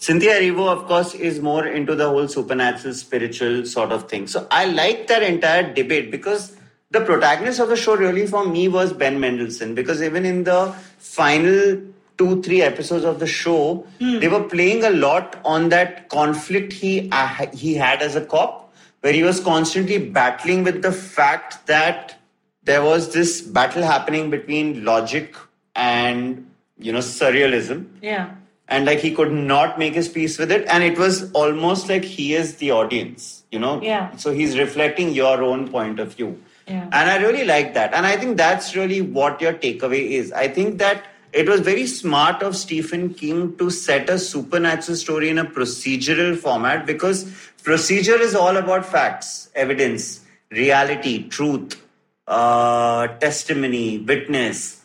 Cynthia 0.00 0.40
Erivo, 0.40 0.66
of 0.66 0.86
course, 0.86 1.14
is 1.14 1.40
more 1.40 1.66
into 1.66 1.94
the 1.94 2.08
whole 2.08 2.26
supernatural, 2.26 2.94
spiritual 2.94 3.66
sort 3.66 3.92
of 3.92 4.08
thing. 4.08 4.26
So 4.26 4.46
I 4.50 4.64
like 4.64 5.08
that 5.08 5.22
entire 5.22 5.74
debate 5.74 6.10
because 6.10 6.56
the 6.90 7.02
protagonist 7.02 7.60
of 7.60 7.68
the 7.68 7.76
show 7.76 7.94
really 7.96 8.26
for 8.26 8.46
me 8.46 8.66
was 8.68 8.94
Ben 8.94 9.20
Mendelsohn 9.20 9.74
because 9.74 10.02
even 10.02 10.24
in 10.24 10.44
the 10.44 10.74
final 10.98 11.82
two, 12.16 12.42
three 12.42 12.62
episodes 12.62 13.04
of 13.04 13.20
the 13.20 13.26
show, 13.26 13.86
they 14.20 14.28
were 14.28 14.42
playing 14.42 14.84
a 14.84 14.90
lot 14.90 15.38
on 15.44 15.68
that 15.68 16.08
conflict 16.08 16.72
he, 16.72 17.08
uh, 17.12 17.28
he 17.52 17.74
had 17.74 18.00
as 18.00 18.16
a 18.16 18.24
cop 18.24 18.72
where 19.02 19.12
he 19.12 19.22
was 19.22 19.38
constantly 19.40 19.98
battling 19.98 20.64
with 20.64 20.80
the 20.82 20.92
fact 20.92 21.66
that 21.66 22.18
there 22.64 22.82
was 22.82 23.12
this 23.12 23.40
battle 23.42 23.82
happening 23.82 24.30
between 24.30 24.84
logic 24.84 25.34
and 25.76 26.50
you 26.78 26.92
know 26.92 26.98
surrealism 26.98 27.86
Yeah. 28.02 28.34
And 28.70 28.86
like 28.86 29.00
he 29.00 29.10
could 29.10 29.32
not 29.32 29.78
make 29.78 29.94
his 29.94 30.08
peace 30.08 30.38
with 30.38 30.50
it. 30.50 30.64
And 30.68 30.82
it 30.82 30.96
was 30.96 31.30
almost 31.32 31.88
like 31.88 32.04
he 32.04 32.34
is 32.34 32.56
the 32.56 32.70
audience 32.70 33.40
you 33.50 33.58
know? 33.58 33.80
Yeah. 33.82 34.16
so 34.16 34.32
he's 34.32 34.58
reflecting 34.58 35.12
your 35.12 35.42
own 35.42 35.68
point 35.68 36.00
of 36.00 36.14
view. 36.14 36.40
Yeah. 36.66 36.84
and 36.92 37.10
i 37.10 37.16
really 37.16 37.44
like 37.44 37.74
that. 37.74 37.94
And 37.94 38.06
i 38.06 38.16
think 38.16 38.36
that's 38.36 38.76
really 38.76 39.00
what 39.00 39.40
your 39.40 39.52
takeaway 39.52 40.10
is. 40.10 40.32
I 40.32 40.46
think 40.48 40.78
that 40.78 41.04
it 41.32 41.48
was 41.48 41.60
very 41.60 41.86
smart 41.86 42.42
of 42.42 42.56
stephen 42.56 43.14
king 43.14 43.56
to 43.56 43.70
set 43.70 44.08
a 44.08 44.18
supernatural 44.18 44.96
story 44.96 45.28
in 45.28 45.38
a 45.38 45.44
procedural 45.44 46.36
format 46.36 46.86
because 46.86 47.24
procedure 47.62 48.20
is 48.20 48.34
all 48.34 48.56
about 48.56 48.84
facts 48.84 49.48
evidence 49.54 50.20
reality 50.50 51.28
truth 51.28 51.80
uh, 52.26 53.08
testimony 53.18 53.98
witness. 53.98 54.82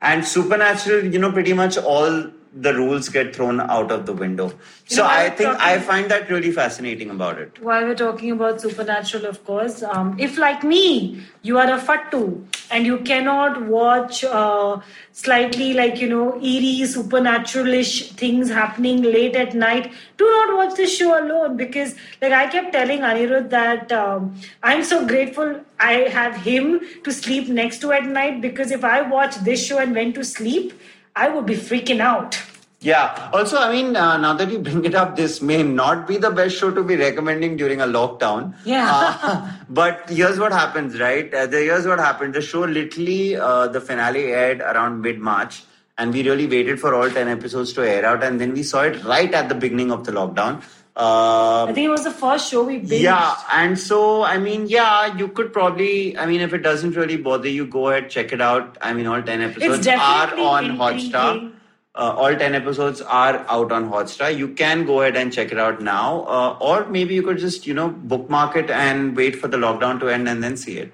And 0.00 0.24
supernatural 0.24 1.04
you 1.04 1.18
know 1.18 1.32
pretty 1.32 1.52
much 1.52 1.78
all 1.78 2.24
the 2.54 2.74
rules 2.74 3.08
get 3.08 3.34
thrown 3.34 3.60
out 3.60 3.92
of 3.92 4.06
the 4.06 4.12
window. 4.12 4.52
So 4.86 5.02
know, 5.02 5.08
I 5.08 5.30
think 5.30 5.50
i 5.60 5.78
find 5.78 6.10
that 6.10 6.30
really 6.30 6.50
fascinating 6.50 7.10
about 7.10 7.38
it. 7.38 7.62
While 7.62 7.84
we're 7.84 7.94
talking 7.94 8.30
about 8.30 8.60
supernatural, 8.60 9.26
of 9.26 9.44
course, 9.44 9.82
um, 9.82 10.16
if 10.18 10.38
like 10.38 10.64
me, 10.64 11.22
you 11.42 11.58
are 11.58 11.70
a 11.70 11.78
fattu 11.78 12.44
and 12.70 12.86
you 12.86 12.98
cannot 12.98 13.62
watch 13.66 14.24
uh, 14.24 14.80
slightly 15.12 15.74
like, 15.74 16.00
you 16.00 16.08
know, 16.08 16.36
eerie, 16.42 16.86
supernatural-ish 16.86 18.12
things 18.12 18.48
happening 18.50 19.02
late 19.02 19.36
at 19.36 19.54
night, 19.54 19.92
do 20.16 20.24
not 20.24 20.56
watch 20.56 20.76
this 20.76 20.96
show 20.96 21.18
alone 21.22 21.56
because, 21.56 21.94
like, 22.22 22.32
I 22.32 22.46
kept 22.46 22.72
telling 22.72 23.00
Anirudh 23.00 23.50
that 23.50 23.92
um, 23.92 24.34
I'm 24.62 24.84
so 24.84 25.06
grateful 25.06 25.60
I 25.78 25.92
have 26.18 26.36
him 26.36 26.80
to 27.04 27.12
sleep 27.12 27.48
next 27.48 27.78
to 27.80 27.92
at 27.92 28.04
night 28.04 28.40
because 28.40 28.70
if 28.70 28.84
I 28.84 29.02
watch 29.02 29.36
this 29.36 29.64
show 29.64 29.78
and 29.78 29.94
went 29.94 30.14
to 30.16 30.24
sleep, 30.24 30.72
I 31.18 31.28
would 31.28 31.46
be 31.46 31.56
freaking 31.56 32.00
out. 32.00 32.40
Yeah. 32.80 33.30
Also, 33.32 33.58
I 33.58 33.72
mean, 33.72 33.96
uh, 33.96 34.16
now 34.18 34.34
that 34.34 34.52
you 34.52 34.60
bring 34.60 34.84
it 34.84 34.94
up, 34.94 35.16
this 35.16 35.42
may 35.42 35.64
not 35.64 36.06
be 36.06 36.16
the 36.16 36.30
best 36.30 36.56
show 36.56 36.70
to 36.70 36.84
be 36.84 36.94
recommending 36.94 37.56
during 37.56 37.80
a 37.80 37.86
lockdown. 37.86 38.54
Yeah. 38.64 39.18
Uh, 39.20 39.52
but 39.68 40.08
here's 40.08 40.38
what 40.38 40.52
happens, 40.52 41.00
right? 41.00 41.32
Uh, 41.34 41.46
the, 41.46 41.58
here's 41.58 41.88
what 41.88 41.98
happened. 41.98 42.34
The 42.34 42.40
show 42.40 42.60
literally, 42.60 43.34
uh, 43.34 43.66
the 43.66 43.80
finale 43.80 44.32
aired 44.32 44.60
around 44.60 45.00
mid 45.00 45.18
March, 45.18 45.64
and 45.98 46.14
we 46.14 46.22
really 46.22 46.46
waited 46.46 46.78
for 46.78 46.94
all 46.94 47.10
10 47.10 47.26
episodes 47.26 47.72
to 47.72 47.82
air 47.82 48.06
out, 48.06 48.22
and 48.22 48.40
then 48.40 48.54
we 48.54 48.62
saw 48.62 48.82
it 48.82 49.02
right 49.02 49.34
at 49.34 49.48
the 49.48 49.56
beginning 49.56 49.90
of 49.90 50.04
the 50.04 50.12
lockdown. 50.12 50.62
Uh, 50.98 51.66
I 51.68 51.72
think 51.72 51.84
it 51.86 51.90
was 51.90 52.02
the 52.02 52.10
first 52.10 52.50
show 52.50 52.64
we 52.64 52.80
binged. 52.80 53.02
yeah, 53.02 53.36
and 53.52 53.78
so 53.78 54.24
I 54.24 54.38
mean, 54.38 54.66
yeah, 54.66 55.16
you 55.16 55.28
could 55.28 55.52
probably. 55.52 56.18
I 56.18 56.26
mean, 56.26 56.40
if 56.40 56.52
it 56.52 56.64
doesn't 56.64 56.96
really 56.96 57.16
bother 57.16 57.48
you, 57.48 57.66
go 57.66 57.88
ahead 57.90 58.10
check 58.10 58.32
it 58.32 58.40
out. 58.40 58.76
I 58.80 58.92
mean, 58.94 59.06
all 59.06 59.22
ten 59.22 59.40
episodes 59.42 59.86
are 59.86 60.34
on 60.36 60.76
Hotstar. 60.76 61.52
Uh, 61.94 62.14
all 62.24 62.34
ten 62.36 62.54
episodes 62.56 63.00
are 63.02 63.44
out 63.48 63.70
on 63.70 63.88
Hotstar. 63.90 64.36
You 64.36 64.48
can 64.48 64.84
go 64.86 65.00
ahead 65.02 65.16
and 65.16 65.32
check 65.32 65.52
it 65.52 65.58
out 65.58 65.80
now, 65.80 66.24
uh, 66.24 66.56
or 66.60 66.86
maybe 66.86 67.14
you 67.14 67.22
could 67.22 67.38
just 67.38 67.66
you 67.66 67.74
know 67.74 67.88
bookmark 67.90 68.56
it 68.56 68.68
and 68.70 69.16
wait 69.16 69.36
for 69.36 69.46
the 69.46 69.56
lockdown 69.56 70.00
to 70.00 70.08
end 70.08 70.28
and 70.28 70.42
then 70.42 70.56
see 70.56 70.78
it. 70.78 70.92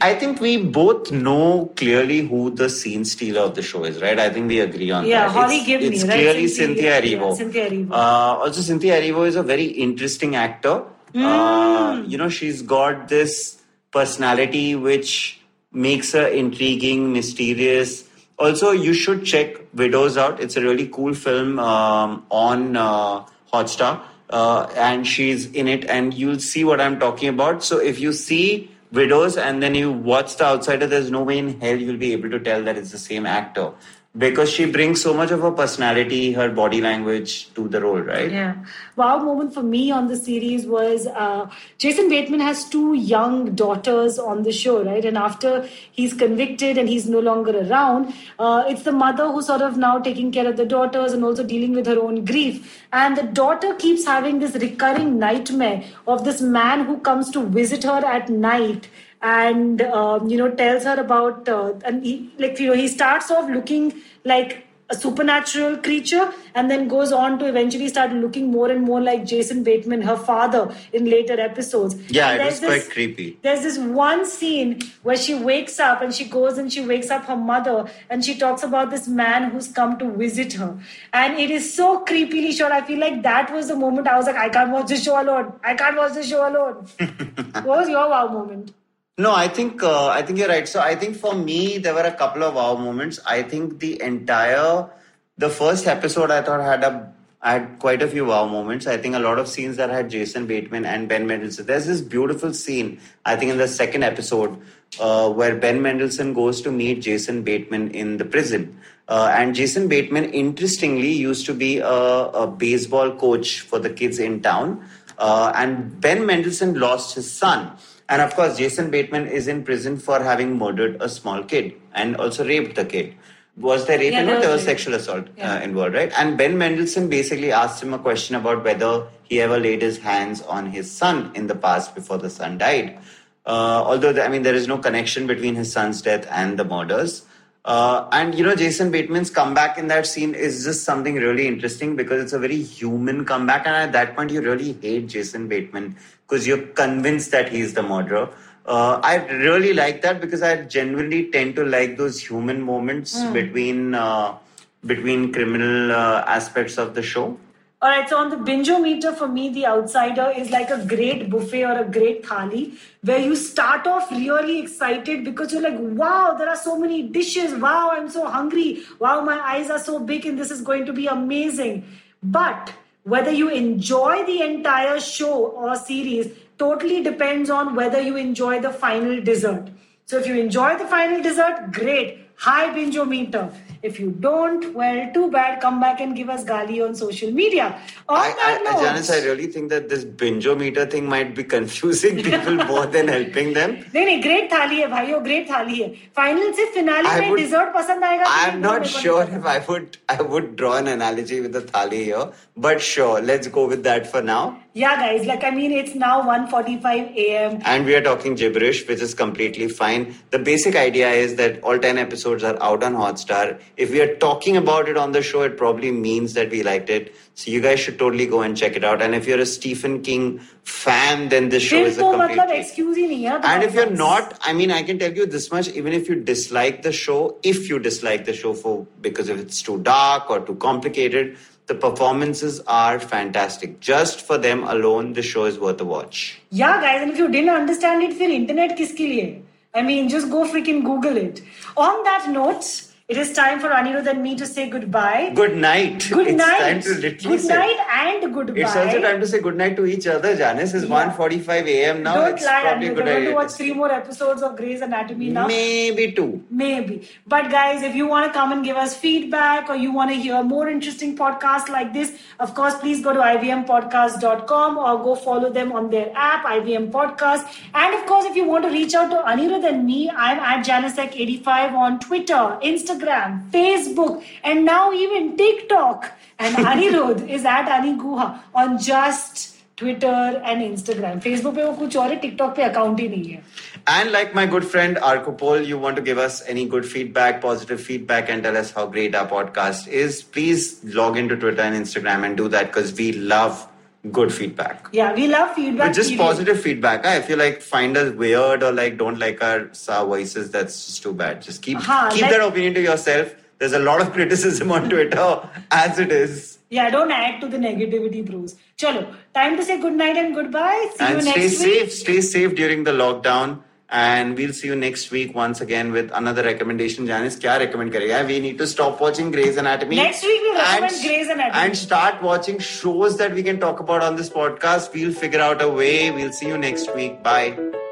I 0.00 0.14
think 0.14 0.40
we 0.40 0.56
both 0.56 1.12
know 1.12 1.72
clearly 1.76 2.20
who 2.26 2.50
the 2.50 2.68
scene 2.68 3.04
stealer 3.04 3.42
of 3.42 3.54
the 3.54 3.62
show 3.62 3.84
is, 3.84 4.02
right? 4.02 4.18
I 4.18 4.28
think 4.28 4.48
we 4.48 4.60
agree 4.60 4.90
on 4.90 5.04
that. 5.04 5.08
Yeah, 5.08 5.26
that. 5.26 5.32
Holly 5.32 5.58
it's, 5.58 5.66
Gibney, 5.66 5.86
It's 5.86 6.04
right? 6.04 6.12
clearly 6.12 6.48
Cynthia- 6.48 7.00
Cynthia 7.00 7.18
yeah, 7.20 7.34
Cynthia 7.34 7.70
Erivo. 7.70 7.90
Uh, 7.90 7.94
also, 7.94 8.60
Cynthia 8.60 9.00
Erivo 9.00 9.26
is 9.26 9.36
a 9.36 9.42
very 9.42 9.64
interesting 9.66 10.36
actor. 10.36 10.82
Uh, 11.14 12.02
you 12.06 12.18
know, 12.18 12.28
she's 12.28 12.60
got 12.60 13.08
this 13.08 13.62
personality 13.92 14.74
which 14.74 15.40
makes 15.72 16.12
her 16.12 16.26
intriguing, 16.26 17.12
mysterious. 17.12 18.04
Also, 18.36 18.72
you 18.72 18.92
should 18.92 19.24
check 19.24 19.54
Widows 19.74 20.16
out. 20.16 20.40
It's 20.40 20.56
a 20.56 20.60
really 20.60 20.88
cool 20.88 21.14
film 21.14 21.60
um, 21.60 22.26
on 22.30 22.76
uh, 22.76 23.24
Hotstar. 23.52 24.00
uh, 24.30 24.66
and 24.76 25.06
she's 25.06 25.46
in 25.52 25.68
it, 25.68 25.84
and 25.84 26.12
you'll 26.12 26.40
see 26.40 26.64
what 26.64 26.80
I'm 26.80 26.98
talking 26.98 27.28
about. 27.28 27.62
So 27.62 27.78
if 27.78 28.00
you 28.00 28.12
see 28.12 28.70
Widows 28.94 29.36
and 29.36 29.60
then 29.60 29.74
you 29.74 29.90
watch 29.90 30.36
The 30.36 30.44
Outsider, 30.44 30.86
there's 30.86 31.10
no 31.10 31.22
way 31.22 31.38
in 31.38 31.60
hell 31.60 31.76
you'll 31.76 31.96
be 31.96 32.12
able 32.12 32.30
to 32.30 32.38
tell 32.38 32.62
that 32.62 32.78
it's 32.78 32.92
the 32.92 32.98
same 32.98 33.26
actor 33.26 33.72
because 34.16 34.48
she 34.48 34.64
brings 34.64 35.02
so 35.02 35.12
much 35.12 35.32
of 35.32 35.40
her 35.40 35.50
personality, 35.50 36.32
her 36.32 36.48
body 36.48 36.80
language 36.80 37.52
to 37.54 37.66
the 37.68 37.80
role, 37.80 37.98
right? 37.98 38.30
Yeah. 38.30 38.54
Wow 38.94 39.18
moment 39.18 39.52
for 39.52 39.62
me 39.62 39.90
on 39.90 40.06
the 40.06 40.16
series 40.16 40.66
was 40.66 41.08
uh, 41.08 41.50
Jason 41.78 42.08
Bateman 42.08 42.38
has 42.38 42.68
two 42.68 42.94
young 42.94 43.56
daughters 43.56 44.18
on 44.18 44.44
the 44.44 44.52
show, 44.52 44.84
right? 44.84 45.04
And 45.04 45.18
after 45.18 45.68
he's 45.90 46.14
convicted 46.14 46.78
and 46.78 46.88
he's 46.88 47.08
no 47.08 47.18
longer 47.18 47.58
around, 47.68 48.14
uh, 48.38 48.64
it's 48.68 48.82
the 48.82 48.92
mother 48.92 49.32
who's 49.32 49.46
sort 49.46 49.62
of 49.62 49.76
now 49.76 49.98
taking 49.98 50.30
care 50.30 50.46
of 50.46 50.56
the 50.56 50.66
daughters 50.66 51.12
and 51.12 51.24
also 51.24 51.42
dealing 51.42 51.72
with 51.72 51.86
her 51.86 51.98
own 51.98 52.24
grief. 52.24 52.84
And 52.92 53.16
the 53.16 53.24
daughter 53.24 53.74
keeps 53.74 54.04
having 54.04 54.38
this 54.38 54.54
recurring 54.54 55.18
nightmare 55.18 55.82
of 56.06 56.24
this 56.24 56.40
man 56.40 56.84
who 56.84 56.98
comes 56.98 57.30
to 57.32 57.44
visit 57.44 57.82
her 57.82 58.04
at 58.04 58.28
night 58.28 58.88
and 59.24 59.80
um, 59.82 60.28
you 60.28 60.36
know 60.36 60.50
tells 60.50 60.84
her 60.84 61.00
about 61.00 61.48
uh, 61.48 61.72
and 61.84 62.04
he, 62.04 62.30
like 62.38 62.60
you 62.60 62.68
know 62.68 62.74
he 62.74 62.86
starts 62.86 63.30
off 63.30 63.50
looking 63.50 63.92
like 64.24 64.66
a 64.90 64.94
supernatural 64.94 65.78
creature 65.78 66.30
and 66.54 66.70
then 66.70 66.88
goes 66.88 67.10
on 67.10 67.38
to 67.38 67.46
eventually 67.46 67.88
start 67.88 68.12
looking 68.12 68.50
more 68.50 68.70
and 68.70 68.82
more 68.82 69.00
like 69.00 69.24
Jason 69.24 69.62
Bateman, 69.62 70.02
her 70.02 70.16
father, 70.16 70.74
in 70.92 71.06
later 71.06 71.40
episodes. 71.40 71.96
Yeah, 72.10 72.32
And 72.32 72.42
it 72.42 72.44
was 72.44 72.60
there's 72.60 72.84
quite 72.84 72.92
creepy. 72.92 73.38
There's 73.40 73.62
this 73.62 73.78
one 73.78 74.26
scene 74.26 74.82
where 75.02 75.16
she 75.16 75.34
wakes 75.34 75.80
up 75.80 76.02
and 76.02 76.14
she 76.14 76.26
goes 76.26 76.58
and 76.58 76.70
she 76.70 76.84
wakes 76.84 77.10
up 77.10 77.24
her 77.24 77.36
mother 77.36 77.90
and 78.10 78.22
she 78.22 78.36
talks 78.36 78.62
about 78.62 78.90
this 78.90 79.08
man 79.08 79.50
who's 79.50 79.68
come 79.68 79.98
to 80.00 80.10
visit 80.10 80.52
her. 80.52 80.78
And 81.14 81.38
it 81.38 81.50
is 81.50 81.74
so 81.74 82.04
creepily 82.04 82.52
shot. 82.52 82.70
I 82.70 82.82
feel 82.82 82.98
like 82.98 83.22
that 83.22 83.50
was 83.54 83.68
the 83.68 83.76
moment 83.76 84.06
I 84.06 84.18
was 84.18 84.26
like, 84.26 84.36
I 84.36 84.50
can't 84.50 84.70
watch 84.70 84.88
this 84.88 85.02
show 85.02 85.20
alone. 85.20 85.54
I 85.64 85.74
can't 85.74 85.96
watch 85.96 86.12
this 86.12 86.28
show 86.28 86.46
alone. 86.46 86.86
what 87.64 87.78
was 87.78 87.88
your 87.88 88.10
wow 88.10 88.28
moment? 88.28 88.74
No, 89.16 89.32
I 89.32 89.46
think 89.46 89.80
uh, 89.80 90.08
I 90.08 90.22
think 90.22 90.40
you're 90.40 90.48
right. 90.48 90.66
So 90.66 90.80
I 90.80 90.96
think 90.96 91.16
for 91.16 91.34
me 91.34 91.78
there 91.78 91.94
were 91.94 92.00
a 92.00 92.12
couple 92.12 92.42
of 92.42 92.54
wow 92.54 92.74
moments. 92.74 93.20
I 93.24 93.42
think 93.44 93.78
the 93.78 94.02
entire 94.02 94.90
the 95.38 95.50
first 95.50 95.86
episode 95.86 96.32
I 96.32 96.42
thought 96.42 96.60
had 96.60 96.82
a 96.82 97.12
had 97.40 97.78
quite 97.78 98.02
a 98.02 98.08
few 98.08 98.24
wow 98.24 98.46
moments. 98.46 98.88
I 98.88 98.96
think 98.96 99.14
a 99.14 99.20
lot 99.20 99.38
of 99.38 99.46
scenes 99.46 99.76
that 99.76 99.90
had 99.90 100.10
Jason 100.10 100.48
Bateman 100.48 100.84
and 100.84 101.08
Ben 101.08 101.28
Mendelsohn. 101.28 101.66
There's 101.66 101.86
this 101.86 102.00
beautiful 102.00 102.52
scene 102.52 103.00
I 103.24 103.36
think 103.36 103.52
in 103.52 103.58
the 103.58 103.68
second 103.68 104.02
episode 104.02 104.60
uh, 104.98 105.30
where 105.30 105.54
Ben 105.54 105.80
Mendelsohn 105.80 106.34
goes 106.34 106.60
to 106.62 106.72
meet 106.72 107.00
Jason 107.00 107.44
Bateman 107.44 107.92
in 107.92 108.16
the 108.16 108.24
prison. 108.24 108.76
Uh, 109.06 109.30
and 109.32 109.54
Jason 109.54 109.86
Bateman, 109.86 110.24
interestingly, 110.32 111.12
used 111.12 111.46
to 111.46 111.54
be 111.54 111.78
a, 111.78 111.86
a 111.86 112.46
baseball 112.48 113.12
coach 113.12 113.60
for 113.60 113.78
the 113.78 113.90
kids 113.90 114.18
in 114.18 114.40
town. 114.40 114.84
Uh, 115.18 115.52
and 115.54 116.00
Ben 116.00 116.26
Mendelsohn 116.26 116.74
lost 116.80 117.14
his 117.14 117.30
son. 117.30 117.76
And 118.08 118.20
of 118.20 118.34
course, 118.34 118.58
Jason 118.58 118.90
Bateman 118.90 119.26
is 119.28 119.48
in 119.48 119.64
prison 119.64 119.96
for 119.98 120.22
having 120.22 120.58
murdered 120.58 121.00
a 121.00 121.08
small 121.08 121.42
kid 121.42 121.74
and 121.94 122.16
also 122.16 122.44
raped 122.46 122.76
the 122.76 122.84
kid. 122.84 123.14
Was 123.56 123.86
there 123.86 123.98
rape 123.98 124.12
Yeah, 124.12 124.20
involved? 124.22 124.42
there 124.42 124.50
was 124.52 124.62
sexual 124.64 124.94
assault 124.94 125.28
Yeah. 125.36 125.54
uh, 125.54 125.60
involved, 125.60 125.94
right? 125.94 126.12
And 126.18 126.36
Ben 126.36 126.58
Mendelsohn 126.58 127.08
basically 127.08 127.52
asked 127.52 127.82
him 127.82 127.94
a 127.94 127.98
question 127.98 128.34
about 128.36 128.64
whether 128.64 129.06
he 129.22 129.40
ever 129.40 129.58
laid 129.58 129.80
his 129.80 129.98
hands 129.98 130.42
on 130.42 130.66
his 130.70 130.90
son 130.90 131.30
in 131.34 131.46
the 131.46 131.54
past 131.54 131.94
before 131.94 132.18
the 132.18 132.28
son 132.30 132.58
died. 132.58 132.98
Uh, 133.46 133.82
although, 133.86 134.12
the, 134.12 134.24
I 134.24 134.28
mean, 134.28 134.42
there 134.42 134.54
is 134.54 134.66
no 134.66 134.78
connection 134.78 135.26
between 135.26 135.54
his 135.54 135.70
son's 135.72 136.02
death 136.02 136.26
and 136.30 136.58
the 136.58 136.64
murders. 136.64 137.24
Uh, 137.64 138.06
and 138.12 138.34
you 138.34 138.44
know, 138.44 138.54
Jason 138.54 138.90
Bateman's 138.90 139.30
comeback 139.30 139.78
in 139.78 139.86
that 139.88 140.06
scene 140.06 140.34
is 140.34 140.64
just 140.64 140.84
something 140.84 141.14
really 141.14 141.46
interesting 141.46 141.96
because 141.96 142.22
it's 142.22 142.32
a 142.34 142.38
very 142.38 142.60
human 142.62 143.24
comeback, 143.24 143.66
and 143.66 143.74
at 143.74 143.92
that 143.92 144.14
point, 144.14 144.30
you 144.30 144.42
really 144.42 144.72
hate 144.82 145.06
Jason 145.06 145.48
Bateman 145.48 145.96
because 146.26 146.46
you're 146.46 146.66
convinced 146.82 147.30
that 147.30 147.48
he's 147.50 147.74
the 147.74 147.82
murderer. 147.82 148.28
Uh, 148.66 148.98
I 149.02 149.16
really 149.26 149.74
like 149.74 150.00
that 150.02 150.20
because 150.20 150.42
I 150.42 150.62
genuinely 150.62 151.30
tend 151.30 151.56
to 151.56 151.64
like 151.64 151.98
those 151.98 152.18
human 152.18 152.62
moments 152.62 153.22
between 153.24 153.94
uh, 153.94 154.38
between 154.86 155.32
criminal 155.32 155.92
uh, 155.92 156.24
aspects 156.26 156.78
of 156.78 156.94
the 156.94 157.02
show. 157.02 157.38
All 157.82 157.90
right, 157.90 158.08
so 158.08 158.16
on 158.16 158.30
the 158.30 158.36
bingeometer, 158.36 159.14
for 159.14 159.28
me, 159.28 159.50
The 159.50 159.66
Outsider 159.66 160.32
is 160.34 160.50
like 160.50 160.70
a 160.70 160.82
great 160.86 161.28
buffet 161.28 161.64
or 161.64 161.80
a 161.80 161.84
great 161.84 162.22
thali 162.22 162.78
where 163.02 163.18
you 163.18 163.36
start 163.36 163.86
off 163.86 164.10
really 164.10 164.60
excited 164.60 165.22
because 165.22 165.52
you're 165.52 165.60
like, 165.60 165.76
wow, 165.78 166.34
there 166.38 166.48
are 166.48 166.56
so 166.56 166.78
many 166.78 167.02
dishes. 167.02 167.52
Wow, 167.54 167.90
I'm 167.92 168.08
so 168.08 168.24
hungry. 168.26 168.82
Wow, 168.98 169.20
my 169.20 169.38
eyes 169.38 169.68
are 169.68 169.78
so 169.78 169.98
big 169.98 170.24
and 170.24 170.38
this 170.38 170.50
is 170.50 170.62
going 170.62 170.86
to 170.86 170.94
be 170.94 171.08
amazing. 171.08 171.84
But 172.22 172.72
whether 173.04 173.30
you 173.30 173.48
enjoy 173.48 174.24
the 174.24 174.42
entire 174.42 174.98
show 174.98 175.46
or 175.46 175.76
series 175.76 176.32
totally 176.58 177.02
depends 177.02 177.50
on 177.50 177.74
whether 177.74 178.00
you 178.00 178.16
enjoy 178.16 178.60
the 178.60 178.70
final 178.70 179.20
dessert. 179.22 179.68
So 180.06 180.18
if 180.18 180.26
you 180.26 180.36
enjoy 180.36 180.76
the 180.76 180.86
final 180.86 181.22
dessert, 181.22 181.72
great 181.72 182.23
High 182.41 182.67
bingeometer. 182.75 183.51
If 183.87 183.97
you 183.99 184.11
don't, 184.25 184.73
well, 184.73 184.99
too 185.15 185.29
bad. 185.31 185.59
Come 185.63 185.79
back 185.81 185.99
and 186.03 186.15
give 186.19 186.29
us 186.29 186.43
gali 186.49 186.77
on 186.85 186.93
social 186.99 187.31
media. 187.39 187.65
On 188.07 188.17
I, 188.17 188.29
that 188.37 188.61
I, 188.61 188.71
note, 188.71 188.81
Janice, 188.83 189.09
I 189.15 189.17
really 189.25 189.47
think 189.47 189.69
that 189.73 189.89
this 189.89 190.05
bingeometer 190.05 190.85
thing 190.93 191.05
might 191.13 191.33
be 191.35 191.43
confusing 191.43 192.21
people 192.27 192.55
more 192.71 192.85
than 192.95 193.09
helping 193.15 193.51
them. 193.57 193.75
नहीं 193.95 194.05
नहीं 194.05 194.21
great 194.23 194.51
थाली 194.53 194.79
है 194.81 194.87
भाइयों 194.95 195.23
great 195.25 195.49
थाली 195.49 195.81
है 195.81 195.89
final 196.21 196.51
से 196.59 196.65
finale 196.77 197.09
I 197.09 197.19
में 197.19 197.29
would- 197.29 197.41
dessert 197.41 197.73
पसंद 197.75 198.03
आएगा 198.11 198.23
तो 198.23 198.31
I'm 198.37 198.55
ये 198.55 198.61
not 198.67 198.79
मेरे 198.79 198.93
को 198.93 199.01
sure 199.03 199.25
नहीं 199.25 199.41
if 199.41 199.51
I 199.55 199.59
would 199.69 199.97
I 200.17 200.21
would 200.33 200.49
draw 200.63 200.73
an 200.83 200.87
analogy 200.95 201.41
with 201.47 201.53
the 201.59 201.63
thali 201.73 202.03
here, 202.11 202.25
but 202.67 202.81
sure, 202.93 203.21
let's 203.33 203.53
go 203.59 203.67
with 203.75 203.83
that 203.91 204.11
for 204.15 204.21
now. 204.33 204.43
Yeah, 204.76 204.96
guys. 204.96 205.24
Like, 205.24 205.44
I 205.44 205.50
mean, 205.50 205.70
it's 205.70 205.94
now 205.94 206.22
1.45 206.22 207.14
a.m. 207.16 207.62
And 207.64 207.86
we 207.86 207.94
are 207.94 208.00
talking 208.00 208.34
gibberish, 208.34 208.88
which 208.88 209.00
is 209.00 209.14
completely 209.14 209.68
fine. 209.68 210.16
The 210.32 210.40
basic 210.40 210.74
idea 210.74 211.10
is 211.10 211.36
that 211.36 211.62
all 211.62 211.78
10 211.78 211.96
episodes 211.96 212.42
are 212.42 212.60
out 212.60 212.82
on 212.82 212.94
Hotstar. 212.94 213.60
If 213.76 213.92
we 213.92 214.00
are 214.00 214.16
talking 214.16 214.56
about 214.56 214.88
it 214.88 214.96
on 214.96 215.12
the 215.12 215.22
show, 215.22 215.42
it 215.42 215.56
probably 215.56 215.92
means 215.92 216.34
that 216.34 216.50
we 216.50 216.64
liked 216.64 216.90
it. 216.90 217.14
So 217.34 217.52
you 217.52 217.60
guys 217.60 217.78
should 217.78 218.00
totally 218.00 218.26
go 218.26 218.40
and 218.40 218.56
check 218.56 218.74
it 218.74 218.82
out. 218.82 219.00
And 219.00 219.14
if 219.14 219.28
you're 219.28 219.38
a 219.38 219.46
Stephen 219.46 220.02
King 220.02 220.40
fan, 220.64 221.28
then 221.28 221.50
this 221.50 221.62
show 221.62 221.76
is 221.76 221.96
a 221.96 222.00
complete... 222.00 222.36
Matlab, 222.36 222.58
excuse 222.58 222.96
nahi 222.96 223.28
hai, 223.28 223.54
and 223.54 223.62
if 223.62 223.74
you're 223.74 223.90
not, 223.90 224.40
I 224.42 224.54
mean, 224.54 224.72
I 224.72 224.82
can 224.82 224.98
tell 224.98 225.12
you 225.12 225.24
this 225.26 225.52
much, 225.52 225.68
even 225.68 225.92
if 225.92 226.08
you 226.08 226.16
dislike 226.16 226.82
the 226.82 226.92
show, 226.92 227.38
if 227.44 227.68
you 227.68 227.78
dislike 227.78 228.24
the 228.24 228.32
show 228.32 228.54
for 228.54 228.86
because 229.00 229.28
if 229.28 229.38
it's 229.38 229.62
too 229.62 229.78
dark 229.82 230.30
or 230.30 230.40
too 230.40 230.56
complicated, 230.56 231.36
the 231.66 231.74
performances 231.74 232.60
are 232.66 233.00
fantastic. 233.00 233.80
Just 233.80 234.20
for 234.20 234.36
them 234.36 234.64
alone, 234.64 235.14
the 235.14 235.22
show 235.22 235.46
is 235.46 235.58
worth 235.58 235.80
a 235.80 235.84
watch. 235.84 236.40
Yeah, 236.50 236.80
guys, 236.80 237.02
and 237.02 237.12
if 237.12 237.18
you 237.18 237.30
didn't 237.30 237.50
understand 237.50 238.02
it, 238.02 238.18
then 238.18 238.30
internet 238.30 238.76
kiske 238.76 238.98
liye? 238.98 239.42
I 239.74 239.82
mean, 239.82 240.08
just 240.08 240.30
go 240.30 240.44
freaking 240.44 240.84
Google 240.84 241.16
it. 241.16 241.42
On 241.76 242.04
that 242.04 242.28
note, 242.28 242.64
it 243.12 243.18
is 243.18 243.32
time 243.34 243.60
for 243.60 243.68
Anirudh 243.68 244.06
and 244.10 244.22
me 244.22 244.34
to 244.34 244.46
say 244.46 244.62
goodbye 244.70 245.30
Good 245.34 245.56
night. 245.58 246.06
good 246.10 246.26
it's 246.28 246.38
night 246.38 246.58
time 246.60 246.80
to 246.80 246.94
literally 246.94 247.36
good 247.36 247.40
say. 247.46 247.54
night 247.54 247.80
and 248.02 248.32
goodbye 248.34 248.60
It's 248.62 248.76
also 248.82 249.00
time 249.02 249.20
to 249.20 249.26
say 249.26 249.40
good 249.46 249.56
night 249.56 249.76
to 249.76 249.84
each 249.84 250.06
other. 250.06 250.34
Janice 250.34 250.72
is 250.78 250.84
Yeah. 250.84 250.94
1:45 251.16 251.68
a.m. 251.74 252.02
now. 252.02 252.14
don't 252.14 252.32
it's 252.34 252.46
lie 252.46 252.62
probably 252.62 252.88
Anirudh 252.88 252.94
good 253.00 253.04
we're 253.04 253.12
going 253.16 253.26
to 253.26 253.34
watch 253.40 253.52
three 253.58 253.74
more 253.80 253.90
episodes 253.96 254.42
of 254.48 254.56
Grey's 254.60 254.80
Anatomy 254.86 255.28
now 255.38 255.46
Maybe 255.48 256.06
two. 256.12 256.30
Maybe. 256.62 256.96
But 257.34 257.50
guys, 257.50 257.82
if 257.90 257.94
you 257.94 258.06
want 258.14 258.26
to 258.28 258.32
come 258.38 258.52
and 258.52 258.64
give 258.64 258.78
us 258.84 258.96
feedback 258.96 259.68
or 259.68 259.76
you 259.76 259.92
want 259.92 260.10
to 260.14 260.16
hear 260.16 260.42
more 260.54 260.64
interesting 260.76 261.14
podcasts 261.20 261.68
like 261.76 261.92
this, 261.98 262.14
of 262.40 262.54
course, 262.54 262.74
please 262.86 263.02
go 263.08 263.12
to 263.12 263.20
ivmpodcast.com 263.20 264.78
or 264.78 264.96
go 265.04 265.14
follow 265.14 265.52
them 265.52 265.72
on 265.72 265.90
their 265.90 266.10
app, 266.16 266.44
IVM 266.46 266.90
Podcast. 266.90 267.44
And 267.74 267.94
of 268.00 268.06
course, 268.06 268.24
if 268.24 268.34
you 268.36 268.44
want 268.46 268.64
to 268.64 268.70
reach 268.70 268.94
out 268.94 269.10
to 269.10 269.22
Anirudh 269.34 269.68
and 269.74 269.84
me, 269.84 270.10
I'm 270.10 270.38
at 270.38 270.64
janiceseq85 270.66 271.72
on 271.84 272.00
Twitter, 272.00 272.42
Instagram, 272.62 272.92
Facebook, 272.93 274.23
and 274.43 274.65
now 274.65 274.91
even 274.93 275.37
TikTok. 275.37 276.11
And 276.39 276.55
Anirudh 276.55 277.29
is 277.29 277.45
at 277.45 277.65
Aniguha 277.65 278.39
on 278.55 278.77
just 278.77 279.55
Twitter 279.75 280.41
and 280.43 280.61
Instagram. 280.61 281.21
Facebook 281.21 281.55
पे 281.55 281.63
वो 281.63 281.73
कुछ 281.79 281.97
और 281.97 282.09
है, 282.11 282.21
TikTok 282.21 282.55
पे 282.55 282.63
account 282.63 282.99
ही 282.99 283.07
नहीं 283.09 283.25
है. 283.25 283.43
And 283.87 284.11
like 284.11 284.35
my 284.35 284.45
good 284.45 284.65
friend 284.65 284.97
Arcopol, 284.97 285.65
you 285.65 285.77
want 285.77 285.95
to 285.95 286.01
give 286.01 286.17
us 286.17 286.41
any 286.47 286.65
good 286.65 286.85
feedback, 286.85 287.41
positive 287.41 287.81
feedback, 287.81 288.29
and 288.29 288.43
tell 288.43 288.57
us 288.57 288.71
how 288.71 288.85
great 288.85 289.15
our 289.15 289.27
podcast 289.27 289.87
is, 289.87 290.21
please 290.21 290.83
log 290.83 291.17
into 291.17 291.35
Twitter 291.35 291.61
and 291.61 291.75
Instagram 291.75 292.25
and 292.25 292.37
do 292.37 292.47
that 292.49 292.67
because 292.67 292.93
we 292.93 293.11
love 293.11 293.67
good 294.12 294.32
feedback. 294.32 294.88
Yeah, 294.92 295.14
we 295.14 295.28
love 295.28 295.54
feedback. 295.54 295.88
But 295.88 295.94
just 295.94 296.10
period. 296.10 296.22
positive 296.24 296.60
feedback. 296.60 297.04
huh? 297.04 297.12
If 297.22 297.28
you 297.28 297.36
like 297.36 297.62
find 297.62 297.96
us 297.96 298.14
weird 298.14 298.62
or 298.62 298.72
like 298.72 298.98
don't 298.98 299.18
like 299.18 299.42
our, 299.42 299.70
voices, 300.06 300.50
that's 300.50 300.86
just 300.86 301.02
too 301.02 301.12
bad. 301.12 301.42
Just 301.42 301.62
keep 301.62 301.78
Huh, 301.78 302.10
keep 302.12 302.22
like- 302.22 302.30
that 302.30 302.40
opinion 302.46 302.74
to 302.74 302.82
yourself. 302.82 303.34
There's 303.58 303.72
a 303.72 303.78
lot 303.78 304.00
of 304.00 304.12
criticism 304.12 304.72
on 304.72 304.90
Twitter 304.90 305.48
as 305.70 305.98
it 305.98 306.10
is. 306.12 306.58
Yeah, 306.70 306.90
don't 306.90 307.12
add 307.12 307.40
to 307.40 307.46
the 307.48 307.56
negativity, 307.56 308.24
Bruce. 308.26 308.56
Chalo, 308.76 309.14
time 309.32 309.56
to 309.56 309.62
say 309.62 309.80
good 309.80 309.92
night 309.92 310.16
and 310.16 310.34
goodbye. 310.34 310.90
See 310.96 311.04
and 311.04 311.16
you 311.16 311.22
stay 311.22 311.40
next 311.40 311.58
safe. 311.58 311.92
Stay 311.92 312.20
safe 312.20 312.54
during 312.56 312.82
the 312.84 312.90
lockdown. 312.90 313.60
And 313.90 314.36
we'll 314.36 314.52
see 314.52 314.68
you 314.68 314.76
next 314.76 315.10
week 315.10 315.34
once 315.34 315.60
again 315.60 315.92
with 315.92 316.10
another 316.14 316.42
recommendation. 316.42 317.06
Janice, 317.06 317.36
kya 317.36 317.58
recommend 317.60 317.92
karega? 317.92 318.26
We 318.26 318.40
need 318.40 318.58
to 318.58 318.66
stop 318.66 319.00
watching 319.00 319.30
Grey's 319.30 319.56
Anatomy. 319.56 319.96
Next 319.96 320.22
week 320.24 320.40
we'll 320.42 320.54
recommend 320.54 321.02
Grey's 321.02 321.28
Anatomy. 321.28 321.64
And 321.66 321.76
start 321.76 322.22
watching 322.22 322.58
shows 322.58 323.18
that 323.18 323.34
we 323.34 323.42
can 323.42 323.60
talk 323.60 323.80
about 323.80 324.02
on 324.02 324.16
this 324.16 324.30
podcast. 324.30 324.92
We'll 324.94 325.12
figure 325.12 325.40
out 325.40 325.62
a 325.62 325.68
way. 325.68 326.10
We'll 326.10 326.32
see 326.32 326.48
you 326.48 326.58
next 326.58 326.94
week. 326.94 327.22
Bye. 327.22 327.83